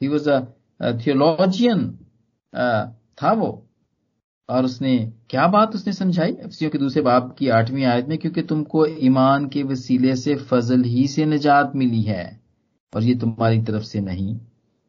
[0.00, 0.40] he was a
[1.00, 1.88] theologian
[3.22, 3.50] था वो।
[4.48, 4.96] और उसने
[5.30, 6.32] क्या बात उसने समझाई?
[6.62, 11.06] के दूसरे बाप की आठवीं आयत में, क्योंकि तुमको ईमान के वसीले से फजल ही
[11.08, 12.24] से निजात मिली है
[12.92, 14.38] और ये तुम्हारी तरफ़ से नहीं।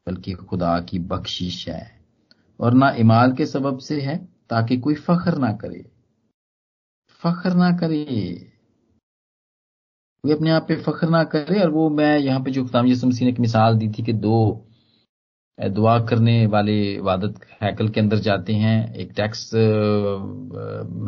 [0.07, 1.91] बल्कि खुदा की बख्शिश है,
[2.59, 4.17] और ना इमाल के सबब से है,
[4.49, 5.85] ताकि कोई फख्र ना करे।
[7.21, 8.03] फख्र ना करे।
[10.23, 13.09] कोई अपने आप पे फख्र ना करे, और वो मैं यहाँ पे जो खुदाम यसम
[13.21, 14.67] ने एक मिसाल दी थी कि दो
[15.57, 19.53] दुआ करने वाले इबादत हैकल के अंदर जाते हैं। एक टैक्स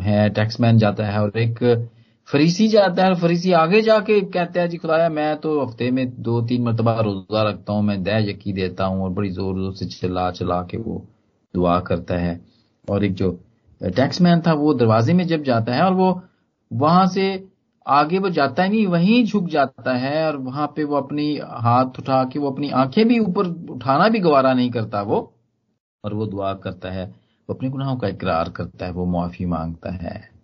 [0.02, 1.58] है, टैक्समैन जाता है, और एक
[2.28, 6.40] फरीसी जाता है, फरीसी आगे जाके कहता है, जी खुदाया, मैं तो हफ़्ते में दो
[6.42, 9.86] तीन मरतबा रोजा रखता हूँ, मैं दह यकी देता हूँ और बड़ी ज़ोर ज़ोर से
[9.86, 11.04] चिल्ला चिल्ला के वो
[11.54, 12.40] दुआ करता है।
[12.90, 13.30] और एक जो
[13.80, 16.20] टैक्समैन था, वो दरवाजे में जब जाता है और वो
[16.70, 17.48] वहाँ से
[17.86, 21.98] आगे वो जाता ही नहीं, वहीं झुक जाता है और वहाँ पे वो अपनी हाथ
[21.98, 25.32] उठा के, वो अपनी आँखें भी ऊपर उठाना भी गवारा नहीं करता वो,
[26.04, 27.06] और वो दुआ करता है,
[27.48, 30.35] वो अपने गुनाहों का इकरार करता है, वो माफ़ी माँगता है।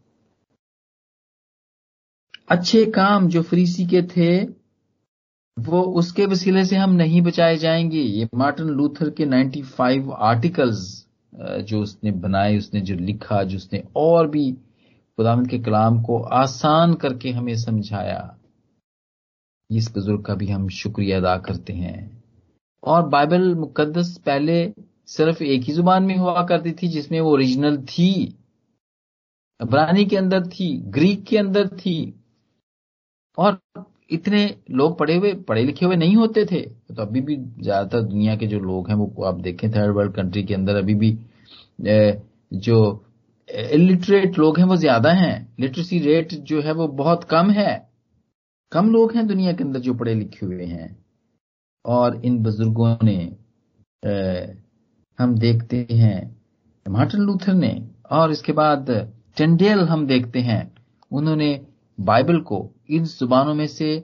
[2.52, 4.42] अच्छे काम जो फ्रीसी के थे,
[5.58, 11.06] वो उसके वसीले से हम नहीं बचाए जाएँगे। ये मार्टिन लूथर के 95 आर्टिकल्स
[11.62, 16.94] जो उसने बनाए, उसने जो लिखा, जो उसने और भी खुदामद के कलाम को आसान
[16.94, 18.36] करके हमें समझाया,
[19.70, 22.24] इस बुज़ुर्ग का भी हम शुक्रिया अदा करते हैं।
[22.82, 24.72] और बाइबल मुकद्दस पहले
[25.06, 28.38] सिर्फ़ एक ही ज़ुबान में हुआ करती थी, जिसमें वो ओरिजिनल थी
[29.60, 32.21] अबरानी के अंदर थी, ग्रीक के अंदर थी
[33.38, 33.58] और
[34.10, 38.36] इतने लोग पढ़े हुए, पढ़े लिखे हुए नहीं होते थे। तो अभी भी ज़्यादातर दुनिया
[38.36, 41.16] के जो लोग हैं, वो आप देखें थर्ड वर्ल्ड कंट्री के अंदर अभी भी
[42.56, 43.04] जो
[43.48, 47.88] इलिटरेट लोग हैं, वो ज़्यादा हैं। लिटरेसी रेट जो है, वो बहुत कम है।
[48.72, 50.96] कम लोग हैं दुनिया के अंदर जो पढ़े लिखे हुए हैं।
[51.84, 53.16] और इन बुज़ुर्गों ने
[55.18, 56.36] हम देखते हैं,
[56.86, 58.90] मार्टिन लूथर ने, और इसके बाद
[59.36, 60.62] टेंडेल हम देखते हैं।
[61.10, 61.54] उन्होंने
[61.98, 63.96] बाइबल को इन जुबानों में से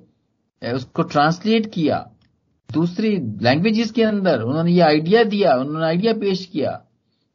[0.62, 1.98] उसको ट्रांसलेट किया।
[2.70, 3.11] दूसरी
[3.42, 6.70] लैंग्वेजेस के अंदर उन्होंने ये आइडिया दिया, उन्होंने आइडिया पेश किया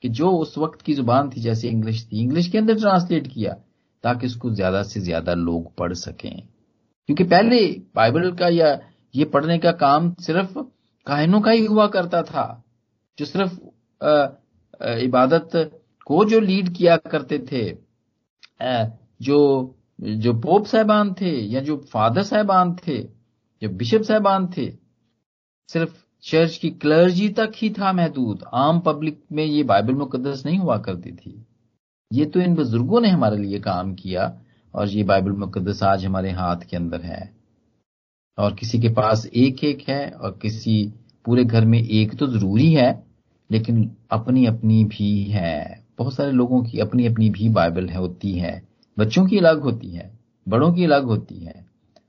[0.04, 3.54] कि जो उस वक्त की ज़ुबान थी जैसे इंग्लिश थी, इंग्लिश के अंदर ट्रांसलेट किया
[4.04, 6.42] ताकि उसको ज़्यादा से ज़्यादा लोग पढ़ सकें।
[7.10, 7.60] क्योंकि पहले
[7.96, 8.78] बाइबल का या
[9.14, 10.60] ये पढ़ने का काम सिर्फ़
[11.08, 12.64] काहिनों का ही हुआ करता था,
[13.18, 13.54] जो सिर्फ़
[15.00, 15.50] इबादत
[16.08, 17.64] को जो लीड किया करते थे
[19.22, 19.40] जो
[20.04, 22.98] जो पोप साहबान थे या जो फादर साहबान थे
[23.62, 24.70] जो बिशप साहबान थे,
[25.70, 25.92] सिर्फ़
[26.24, 30.78] चर्च की क्लर्जी तक ही था महदूद। आम पब्लिक में ये बाइबल मुकदस नहीं हुआ
[30.78, 31.46] करती थी।
[32.14, 34.42] ये तो इन बुज़ुर्गों ने हमारे लिए काम किया
[34.74, 37.34] और ये बाइबल मुकदस आज हमारे हाथ के अंदर है।
[38.38, 40.94] और किसी के पास एक एक है और किसी
[41.26, 43.04] पूरे घर में एक तो ज़रूरी है,
[43.52, 48.32] लेकिन अपनी अपनी भी है। बहुत सारे लोगों की अपनी अपनी भी बाइबल है, होती
[48.32, 50.12] है। बच्चों की अलग होती है,
[50.48, 51.66] बड़ों की अलग होती है,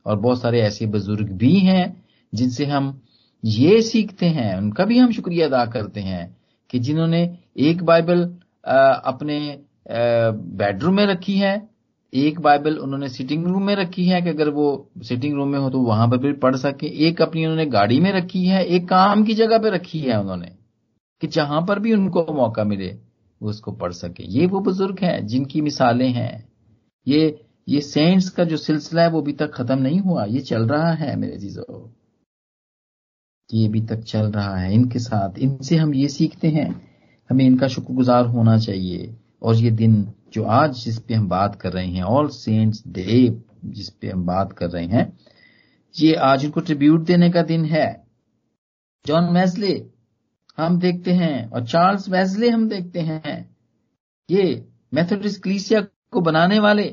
[0.07, 3.01] और बहुत सारे ऐसे बुज़ुर्ग भी हैं जिनसे हम
[3.43, 6.37] ये सीखते हैं, उनका भी हम शुक्रिया अदा करते हैं
[6.71, 7.23] कि जिन्होंने
[7.61, 8.23] एक बाइबल
[8.65, 11.69] अपने बेडरूम में रखी है,
[12.13, 14.67] एक बाइबल उन्होंने सिटिंग रूम में रखी है कि अगर वो
[15.03, 18.11] सिटिंग रूम में हो तो वहाँ पर भी पढ़ सके, एक अपनी उन्होंने गाड़ी में
[18.13, 20.53] रखी है, एक काम की जगह पे रखी है उन्होंने
[21.23, 22.89] कि जहाँ पर भी उनको मौका मिले
[23.41, 26.54] वो उसको पढ़ सके। ये वो बुज़ुर्ग हैं जिनकी मिसालें हैं।
[27.07, 30.67] ये ये सेंट्स का जो सिलसिला है वो अभी तक खत्म नहीं हुआ, ये चल
[30.69, 31.89] रहा है मेरे चीज़ों
[33.51, 36.69] ये अभी तक चल रहा है इनके साथ। इनसे हम ये सीखते हैं,
[37.31, 41.73] हमें इनका शुक्रगुजार होना चाहिए। और ये दिन जो आज जिस पे हम बात कर
[41.73, 43.29] रहे हैं ऑल सेंट्स डे
[43.67, 45.19] जिस पे हम बात कर रहे हैं,
[45.95, 47.87] ये आज इनको ट्रिब्यूट देने का दिन है।
[49.05, 49.75] जॉन वेस्ले
[50.59, 53.57] हम देखते हैं, और चार्ल्स वेस्ले हम देखते हैं।
[54.29, 55.81] ये मेथोडिस्ट क्लीसिया
[56.15, 56.87] को बनाने वाले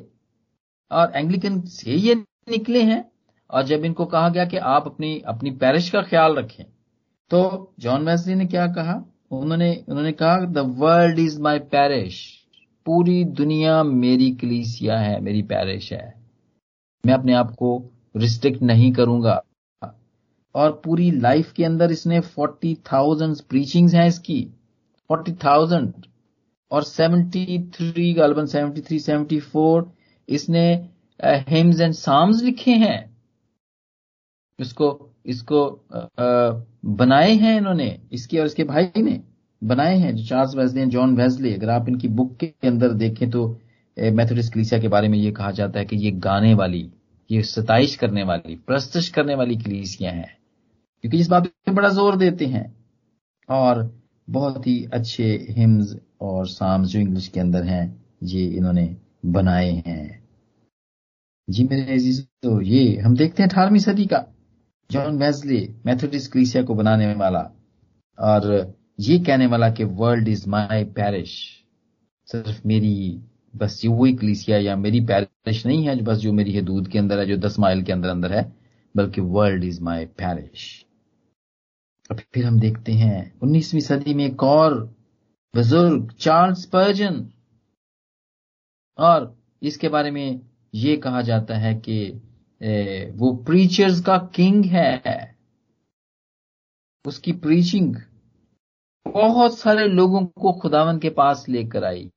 [0.91, 3.03] और एंग्लिकन से ये निकले हैं
[3.49, 6.63] और जब इनको कहा गया कि आप अपनी अपनी पैरिश का ख्याल रखें
[7.31, 7.41] तो
[7.79, 8.93] जॉन वेस्ली ने क्या कहा?
[9.31, 12.19] उन्होंने उन्होंने कहा the world is my parish
[12.85, 16.13] पूरी दुनिया मेरी कलीसिया है, मेरी पैरिश है।
[17.03, 17.69] मैं अपने आप को
[18.17, 19.41] रिस्ट्रिक्ट नहीं करूँगा।
[20.55, 24.41] और पूरी लाइफ के अंदर इसने फोर्टी थाउज़ेंड प्रीचिंग्स हैं इसकी।
[25.09, 26.05] फोर्टी थाउज़ेंड
[26.71, 29.83] और 73 गालबन 73 74
[30.27, 30.65] इसने
[31.49, 32.99] हिम्स एंड साम्स लिखे हैं।
[34.59, 34.87] इसको
[35.25, 35.59] इसको
[36.97, 39.19] बनाए हैं इन्होंने, इसके और इसके भाई ने
[39.61, 43.47] बनाए हैं, जो चार्ल्स वेस्ले जॉन वेस्ले। अगर आप इनकी बुक के अंदर देखें तो
[43.97, 46.89] मैथोडिस्ट क्लीसिया के बारे में ये कहा जाता है कि ये गाने वाली,
[47.29, 50.37] ये सताइश करने वाली प्रस्तश करने वाली कलीसिया हैं,
[51.03, 52.65] क्योंकि इस बात पे बड़ा ज़ोर देते हैं।
[53.49, 53.83] और
[54.31, 60.23] बहुत ही अच्छे हिम्स और साम्स जो इंग्लिश के अंदर हैं, ये इन्होंने बनाए हैं।
[61.47, 64.25] जी मेरे अज़ीज़ तो ये हम देखते हैं अठारहवीं सदी का
[64.89, 67.39] जॉन वेस्ले मैथोडिस्ट क्लीसिया को बनाने वाला।
[68.17, 71.31] और ये कहने वाला कि वर्ल्ड इज़ माई पैरिश
[72.27, 73.21] सिर्फ़ मेरी,
[73.55, 76.99] बस ये वही क्लीसिया या मेरी पैरिश नहीं है जो बस जो मेरी हदूद के
[76.99, 78.51] अंदर है, जो दस माइल के अंदर अंदर है,
[78.95, 80.85] बल्कि वर्ल्ड इज़ माई पैरिश
[82.11, 84.73] अब फिर हम देखते हैं, उन्नीसवीं सदी में एक और
[85.53, 87.29] बुज़ुर्ग, चार्ल्स पर्जन
[88.99, 90.41] और इसके बारे में
[90.73, 92.09] ये कहा जाता है कि
[93.17, 95.35] वो प्रीचर्स का किंग है।
[97.05, 97.95] उसकी प्रीचिंग
[99.05, 102.09] बहुत सारे लोगों को खुदावन के पास लेकर आई।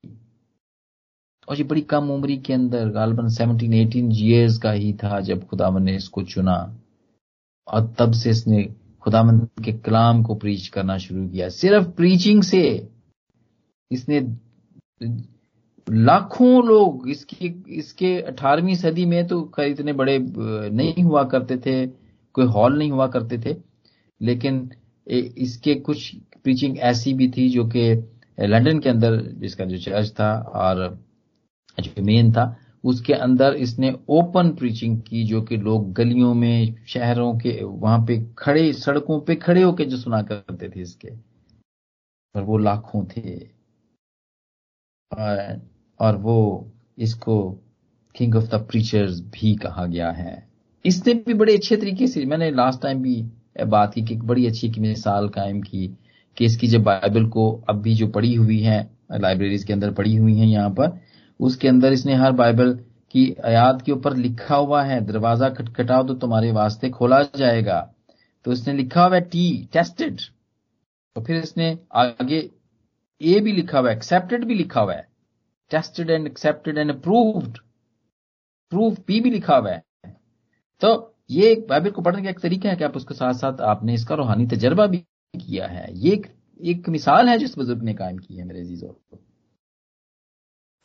[1.49, 5.47] और ये बड़ी कम उम्र के अंदर, गालबन सेवनटीन एटीन ईयर्स का ही था जब
[5.49, 6.57] खुदावन ने इसको चुना।
[7.69, 8.63] और तब से इसने
[9.05, 12.63] खुदावन के कलाम को प्रीच करना शुरू किया। सिर्फ़ प्रीचिंग से
[13.91, 14.21] इसने
[15.89, 21.87] लाखों लोग इसकी, इसके अठारहवीं सदी में तो इतने बड़े, नहीं हुआ करते थे,
[22.35, 23.57] कोई हॉल नहीं हुआ करते थे,
[24.21, 24.71] लेकिन
[25.07, 26.15] इसके कुछ
[26.45, 27.93] प्रीचिंग ऐसी भी थी जो कि
[28.39, 30.79] लंदन के अंदर जिसका जो चर्च था और
[31.79, 32.45] जो मेन था
[32.85, 38.27] उसके अंदर इसने ओपन प्रीचिंग की, जो कि लोग गलियों में, शहरों के, वहाँ पे
[38.39, 41.09] खड़े, सड़कों पे खड़े होकर जो सुना करते थे इसके।
[42.35, 43.39] और वो लाखों थे।
[46.01, 47.61] और वो इसको
[48.17, 50.49] किंग ऑफ़ द प्रीचर्स भी कहा गया है।
[50.87, 53.27] इसने भी बड़े अच्छे तरीके से, मैंने लास्ट टाइम भी
[53.67, 55.87] बात की कि बड़ी अच्छी की मिसाल कायम की
[56.37, 60.17] कि इसकी जब बाइबल को अब भी जो पढ़ी हुई है लाइब्रेरीज के अंदर पढ़ी
[60.17, 61.04] हुई है यहाँ पर
[61.41, 62.73] उसके अंदर इसने हर बाइबल
[63.11, 67.81] की आयात के ऊपर लिखा हुआ है दरवाज़ा खटखटाओ तो तुम्हारे वास्ते खोला जाएगा।
[68.47, 70.21] तो इसने लिखा हुआ है टी टेस्टेड
[71.17, 72.39] तो फिर इसने आगे
[73.21, 75.07] ए भी लिखा हुआ है एक्सेप्टेड भी लिखा हुआ है
[75.71, 77.59] tested and accepted and approved
[78.73, 79.83] proof be भी लिखा हुआ है।
[80.83, 83.61] तो ये एक बाइबल को पढ़ने का एक तरीका है कि आप उसके साथ साथ
[83.65, 84.99] आपने इसका रूहानी तजर्बा भी
[85.35, 86.27] किया है। ये एक,
[86.61, 88.93] एक मिसाल है जिस बुज़ुर्ग ने कायम की है मेरे अजीजों।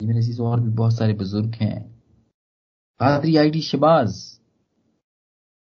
[0.04, 2.04] मेरे अजीजों और भी बहुत सारे बुज़ुर्ग हैं।
[3.00, 4.40] कादरी आईडी शबाज,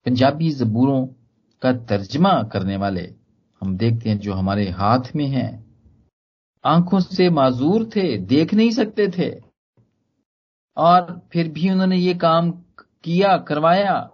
[0.06, 1.08] पंजाबी जबूरों
[1.62, 3.16] का तर्जमा करने वाले,
[3.62, 5.78] हम देखते हैं जो हमारे हाथ में हैं।
[6.66, 9.42] आँखों से माजूर थे, देख नहीं सकते थे।
[10.78, 12.52] और फिर भी उन्होंने ये काम
[13.04, 14.12] किया, करवाया।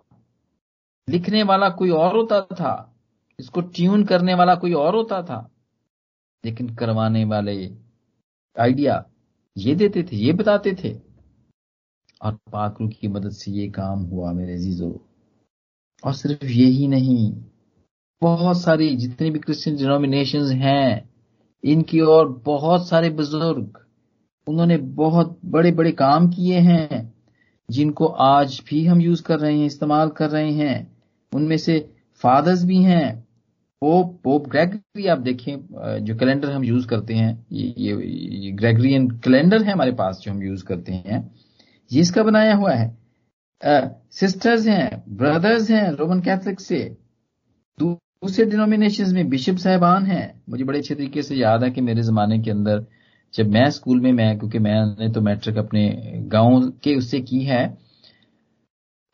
[1.10, 2.96] लिखने वाला कोई और होता था,
[3.40, 5.52] इसको ट्यून करने वाला कोई और होता था।
[6.46, 7.76] लेकिन करवाने वाले
[8.60, 9.06] आइडिया
[9.58, 10.96] ये देते थे, ये बताते थे।
[12.22, 14.90] और पाकरू की मदद से ये काम हुआ मेरे जीजो
[16.04, 17.34] और सिर्फ़ यही नहीं,
[18.22, 21.10] बहुत सारी जितनी भी क्रिश्चियन डिनोमिनेशन हैं,
[21.64, 23.80] इनकी और बहुत सारे बुज़ुर्ग,
[24.48, 27.14] उन्होंने बहुत बड़े बड़े काम किए हैं,
[27.70, 30.98] जिनको आज भी हम यूज़ कर रहे हैं, इस्तेमाल कर रहे हैं।
[31.34, 31.80] उनमें से
[32.16, 33.28] फादर्स भी हैं
[33.82, 39.10] पोप पोप ग्रेगरी आप देखें जो कैलेंडर हम यूज़ करते हैं ये ये, ये ग्रेगरियन
[39.20, 41.20] कैलेंडर है हमारे पास जो हम यूज़ करते हैं
[41.92, 42.90] ये इसका बनाया हुआ है।
[44.12, 46.80] सिस्टर्स हैं ब्रदर्स हैं रोमन कैथलिक से
[47.80, 52.02] दूसरे डिनोमिनेशन में बिशप साहबान हैं। मुझे बड़े अच्छे तरीके से याद है कि मेरे
[52.04, 52.86] जमाने के अंदर
[53.34, 55.90] जब मैं स्कूल में मैं क्योंकि मैंने तो मैट्रिक अपने
[56.32, 57.66] गाँव के उससे की है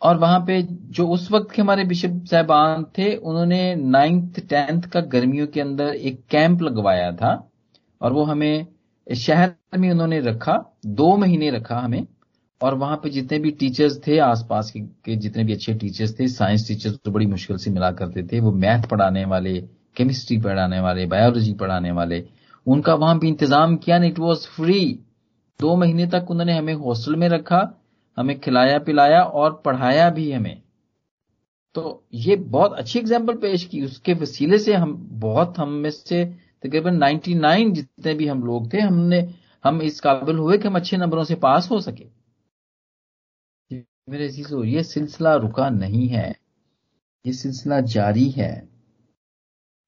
[0.01, 5.01] और वहाँ पे जो उस वक्त के हमारे बिशप साहबान थे उन्होंने नाइन्थ टेंथ का
[5.13, 7.31] गर्मियों के अंदर एक कैंप लगवाया था
[8.01, 8.67] और वो हमें
[9.07, 12.05] शहर में उन्होंने रखा दो महीने रखा हमें।
[12.62, 16.27] और वहाँ पे जितने भी टीचर्स थे आसपास के, के जितने भी अच्छे टीचर्स थे
[16.27, 19.60] साइंस टीचर्स तो बड़ी मुश्किल से मिला करते थे। वो मैथ पढ़ाने वाले
[19.95, 22.23] केमिस्ट्री पढ़ाने वाले बायोलॉजी पढ़ाने वाले
[22.65, 24.79] उनका वहाँ भी इंतज़ाम किया इट वॉज़ फ्री
[25.60, 27.62] दो महीने तक उन्होंने हमें हॉस्टल में रखा।
[28.17, 30.62] हमें खिलाया पिलाया और पढ़ाया भी हमें।
[31.75, 36.25] तो ये बहुत अच्छी एग्ज़ाम्पल पेश की। उसके वसीले से हम बहुत हम में से
[36.63, 40.97] तकरीबन 99 जितने भी हम लोग थे, हमने, हम इस काबिल हुए कि हम अच्छे
[40.97, 42.17] नंबरों से पास हो सके।
[44.10, 46.36] मेरे चीज़ों ये सिलसिला रुका नहीं है।
[47.25, 48.69] ये सिलसिला जारी है।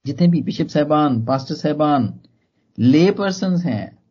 [0.05, 2.19] जितने भी बिशप साहबान, पास्टर साहबान
[2.79, 4.03] ले पर्सन हैं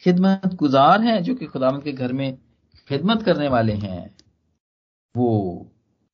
[0.00, 2.38] खिदमत गुजार हैं, जो कि खुदावंत के घर में
[2.90, 4.14] खिदमत करने वाले हैं,
[5.14, 5.66] वो,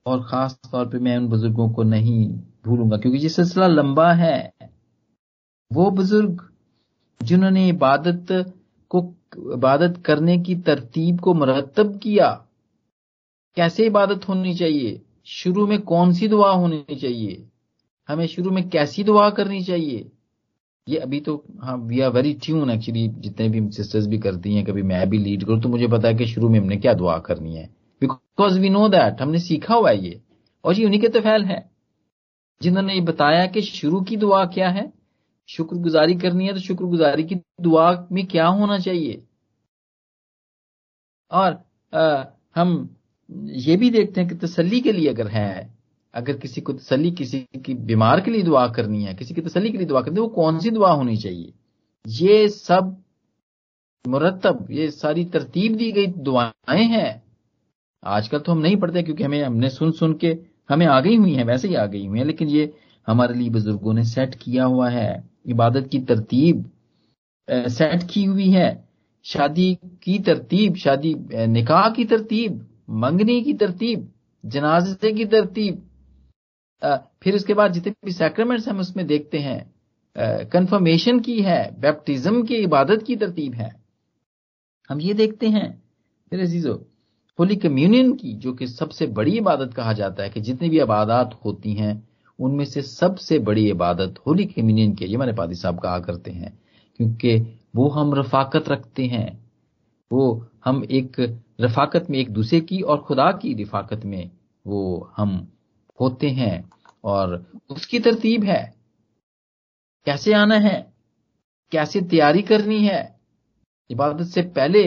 [0.06, 2.28] और खास तौर पे मैं उन बुज़ुर्गों को नहीं
[2.66, 4.52] भूलूँगा, क्योंकि ये सिलसिला लंबा है।
[5.72, 6.48] वो बुज़ुर्ग
[7.22, 8.26] जिन्होंने इबादत
[8.90, 9.00] को,
[9.52, 12.30] इबादत करने की तरतीब को मरतब किया,
[13.56, 15.02] कैसे इबादत होनी चाहिए?
[15.26, 17.48] शुरू में कौन सी दुआ होनी चाहिए?
[18.08, 20.10] हमें शुरू में कैसी दुआ करनी चाहिए?
[20.86, 24.64] ये अभी तो हाँ we are very tune actually जितने भी सिस्टर्स भी करती हैं
[24.64, 27.18] कभी मैं भी लीड करूँ तो मुझे पता है कि शुरू में हमने क्या दुआ
[27.18, 27.66] करनी है।
[28.02, 30.20] बिकॉज़ वी नो दैट हमने सीखा हुआ है ये
[30.64, 31.58] और ये उन्हीं के तो फैल है।
[32.60, 34.92] जिन्होंने ये बताया कि शुरू की दुआ क्या है
[35.48, 39.22] शुक्रगुजारी करनी है तो शुक्रगुजारी की दुआ में क्या होना चाहिए?
[41.30, 42.24] और आ,
[42.56, 42.96] हम
[43.66, 45.75] ये भी देखते हैं कि तसल्ली के लिए अगर है
[46.16, 49.70] अगर किसी को तसली किसी की बीमार के लिए दुआ करनी है, किसी की तसली
[49.70, 51.52] के लिए दुआ करनी है वो कौन सी दुआ होनी चाहिए?
[52.04, 52.96] ये सब
[54.04, 57.22] मुरतब, ये सारी तरतीब दी गई दुआएँ हैं।
[58.02, 60.36] आजकल तो हम नहीं पढ़ते क्योंकि हमें, हमने सुन सुन के
[60.70, 62.72] हमें आ गई हुई हैं, वैसे ही आ गई हुई हैं, लेकिन ये
[63.06, 66.70] हमारे लिए बुज़ुर्गों ने सेट किया हुआ है। इबादत की तरतीब
[67.48, 68.68] सेट की हुई है।
[69.24, 71.14] शादी की तरतीब, शादी
[71.48, 74.08] निकाह की तरतीब, मंगनी की तरतीब,
[74.44, 75.82] जनाजे की तरतीब
[76.82, 79.64] फिर उसके बाद जितने भी सैक्रेमेंट्स हम उसमें देखते हैं
[80.52, 83.70] कंफर्मेशन की है बैप्टिज्म की, इबादत की तरतीब है।
[84.90, 85.70] हम ये देखते हैं
[86.32, 86.72] फिर अजीजो,
[87.38, 91.36] होली कम्युनियन की, जो कि सबसे बड़ी इबादत कहा जाता है कि जितनी भी इबादत
[91.44, 92.08] होती हैं,
[92.38, 96.58] उनमें से सबसे बड़ी इबादत होली कम्युनियन की ये हमारे पादी साहब कहा करते हैं,
[96.96, 97.36] क्योंकि
[97.76, 99.28] वो हम रफाकत रखते हैं।
[100.10, 101.20] वो हम एक
[101.60, 104.30] रफाकत में एक दूसरे की और खुदा की रिफाकत में
[104.66, 105.36] वो हम
[106.00, 106.70] होते हैं
[107.04, 107.34] और
[107.70, 108.62] उसकी तरतीब है।
[110.06, 110.92] कैसे आना है?
[111.72, 113.18] कैसे तैयारी करनी है?
[113.90, 114.84] इबादत से पहले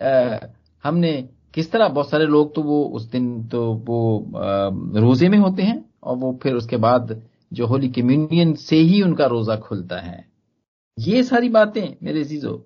[0.00, 0.38] आ,
[0.84, 1.12] हमने
[1.54, 4.70] किस तरह बहुत सारे लोग तो वो उस दिन तो वो आ,
[5.00, 7.20] रोज़े में होते हैं और वो फिर उसके बाद
[7.52, 10.24] जो होली कम्युनियन से ही उनका रोजा खुलता है।
[10.98, 12.58] ये सारी बातें मेरे चीज़ों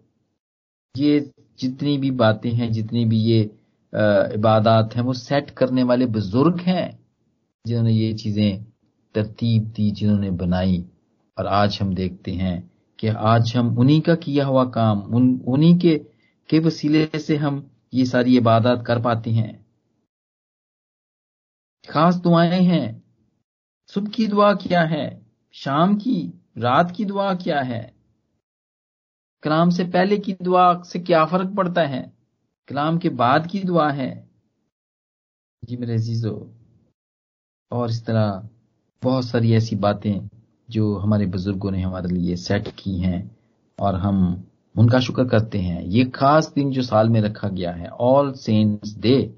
[0.95, 1.19] ये
[1.61, 3.41] जितनी भी बातें हैं जितनी भी ये
[4.35, 6.98] इबादत हैं वो सेट करने वाले बुज़ुर्ग हैं।
[7.69, 8.65] जिन्होंने ये चीज़ें
[9.15, 10.85] तरतीब दी, जिन्होंने बनाई,
[11.39, 15.79] और आज हम देखते हैं कि आज हम उन्हीं का किया हुआ काम, उन, उन्हीं
[15.79, 15.99] के
[16.49, 19.67] के वसीले से हम ये सारी इबादत कर पाते हैं।
[21.89, 23.03] खास दुआएँ हैं।
[23.87, 25.27] सुबह की दुआ क्या है?
[25.53, 27.95] शाम की, रात की दुआ क्या है?
[29.43, 32.13] कलाम से पहले की दुआ से क्या फ़र्क पड़ता है?
[32.69, 34.29] कलाम के बाद की दुआ है।
[35.65, 36.55] जी मेरे अजीजो
[37.73, 38.49] और इस तरह
[39.03, 40.29] बहुत सारी ऐसी बातें
[40.71, 43.37] जो हमारे बुज़ुर्गों ने हमारे लिए सेट की हैं
[43.79, 44.45] और हम
[44.77, 48.97] उनका शुक्र करते हैं। ये खास दिन जो साल में रखा गया है ऑल सेंट्स
[48.99, 49.35] डे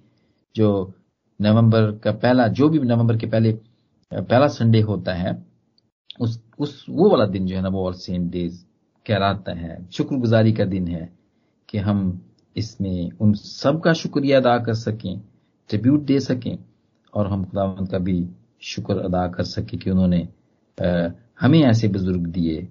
[0.57, 0.95] जो
[1.41, 3.53] नवंबर का पहला, जो भी नवंबर के पहले,
[4.12, 5.47] पहला संडे होता है,
[6.20, 8.64] उस उस, वो वाला दिन जो है ना, वो ऑल सेंट डेज़
[9.07, 11.09] कहलाता है। शुक्रगुजारी का दिन है
[11.68, 12.20] कि हम
[12.57, 15.20] इसमें उन सब का शुक्रिया अदा कर सकें
[15.68, 16.57] ट्रिब्यूट दे सकें
[17.15, 18.25] और हम खुदावंत का भी
[18.63, 20.29] शुक्र अदा कर सके कि उन्होंने
[21.41, 22.63] हमें ऐसे बुज़ुर्ग दिए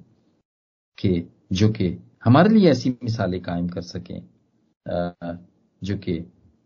[0.97, 4.21] कि, जो कि हमारे लिए ऐसी मिसालें कायम कर सकें
[5.81, 6.19] जो कि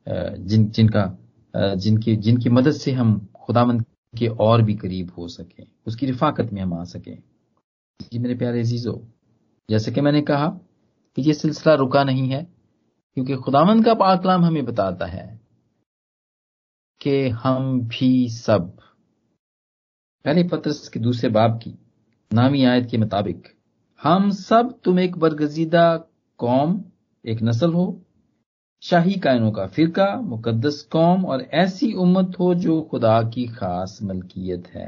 [0.08, 1.18] जिन, जिनका
[1.54, 3.84] जिनकी जिनकी मदद से हम खुदामंद
[4.18, 7.18] के और भी करीब हो सके, उसकी रिफाकत में हम आ सकें।
[8.12, 9.02] जी मेरे प्यारे अजीजो,
[9.70, 10.48] जैसे कि मैंने कहा
[11.18, 12.44] कि ये सिलसिला रुका नहीं है,
[13.18, 15.33] क्योंकि खुदामंद का पाकलाम हमें बताता है
[17.04, 18.72] कि हम भी सब।
[20.26, 21.74] पहले पत्रस के दूसरे बाब की
[22.34, 23.47] नामी आयत के मुताबिक,
[24.04, 25.97] हम सब तुम एक बरगजीदा
[26.39, 26.82] कौम,
[27.26, 28.01] एक नस्ल हो,
[28.82, 34.68] शाही कायनों का फिरका मुकदस कौम और ऐसी उम्मत हो जो खुदा की खास मलकियत
[34.68, 34.88] है,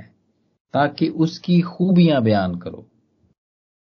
[0.73, 2.85] ताकि उसकी खूबियाँ बयान करो,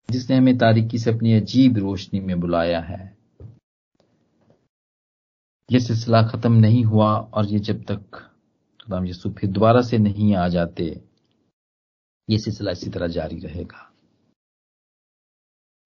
[0.09, 3.20] जिसने हमें तारीकी से अपनी अजीब रोशनी में बुलाया है।
[5.71, 8.15] यह सिलसिला खत्म नहीं हुआ और ये जब तक
[8.83, 11.03] खुदाम यसु फिर दोबारा से नहीं आ जाते,
[12.29, 13.91] ये सिलसिला इसी तरह जारी रहेगा।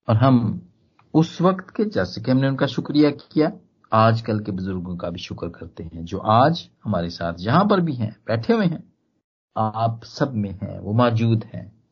[0.10, 0.68] और हम
[1.14, 3.52] उस वक्त के जैसे कि हमने उनका शुक्रिया किया,
[3.94, 7.94] आजकल के बुज़ुर्गों का भी शुक्र करते हैं, जो आज हमारे साथ जहाँ पर भी
[7.94, 8.94] हैं, बैठे हुए हैं,
[9.58, 11.84] आप सब में हैं, वो मौजूद हैं।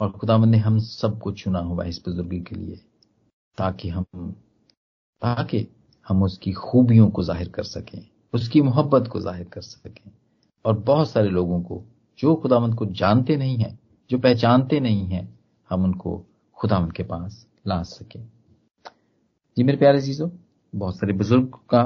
[0.00, 2.76] और खुदावन ने हम सबको चुना हुआ इस बुजुर्गी के लिए,
[3.58, 4.04] ताकि हम,
[5.22, 8.02] ताकि हम उसकी खूबियों को ज़ाहिर कर सकें,
[8.34, 10.10] उसकी मोहब्बत को ज़ाहिर कर सकें।
[10.64, 11.82] और बहुत सारे लोगों को,
[12.18, 13.78] जो खुदावंत को जानते नहीं हैं,
[14.10, 15.28] जो पहचानते नहीं हैं,
[15.70, 16.24] हम उनको
[16.56, 18.22] खुदावंत के पास ला सकें।
[19.56, 20.28] जी मेरे प्यारे चीज़ों,
[20.72, 21.82] बहुत सारे बुज़ुर्ग का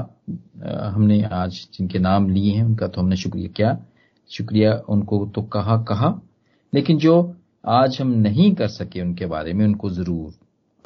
[0.89, 3.79] हमने आज जिनके नाम लिए हैं, उनका तो हमने शुक्रिया किया।
[4.31, 6.21] शुक्रिया उनको तो कहा कहा
[6.73, 10.33] लेकिन जो आज हम नहीं कर सके उनके बारे में, उनको ज़रूर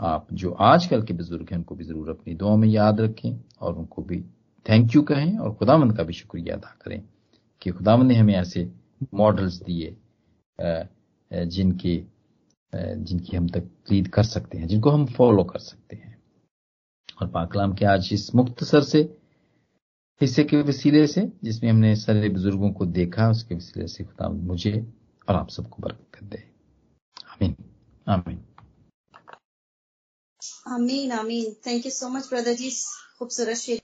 [0.01, 3.75] आप जो आजकल के बुज़ुर्ग हैं, उनको भी ज़रूर अपनी दुआ में याद रखें और
[3.75, 4.21] उनको भी
[4.67, 7.03] थैंक यू कहें और खुदामंद का भी शुक्रिया अदा करें
[7.63, 8.71] कि खुदामंद ने हमें ऐसे
[9.15, 9.97] मॉडल्स दिए
[11.33, 12.09] जिनकी
[12.75, 16.17] जिनकी हम तकलीद कर सकते हैं, जिनको हम फॉलो कर सकते हैं।
[17.21, 19.01] और पाकलाम के आज इस मुख्तसर से,
[20.21, 24.87] हिस्से के वसीले से, जिसमें हमने सारे बुज़ुर्गों को देखा, उसके वसीले से खुदा मुझे
[25.29, 26.43] और आप सबको बरकत दे।
[27.29, 27.57] आमीन।
[28.09, 28.41] आमीन।
[30.76, 32.72] आमीन आमीन thank you so much brother ji
[33.20, 33.82] खूबसूरत शेर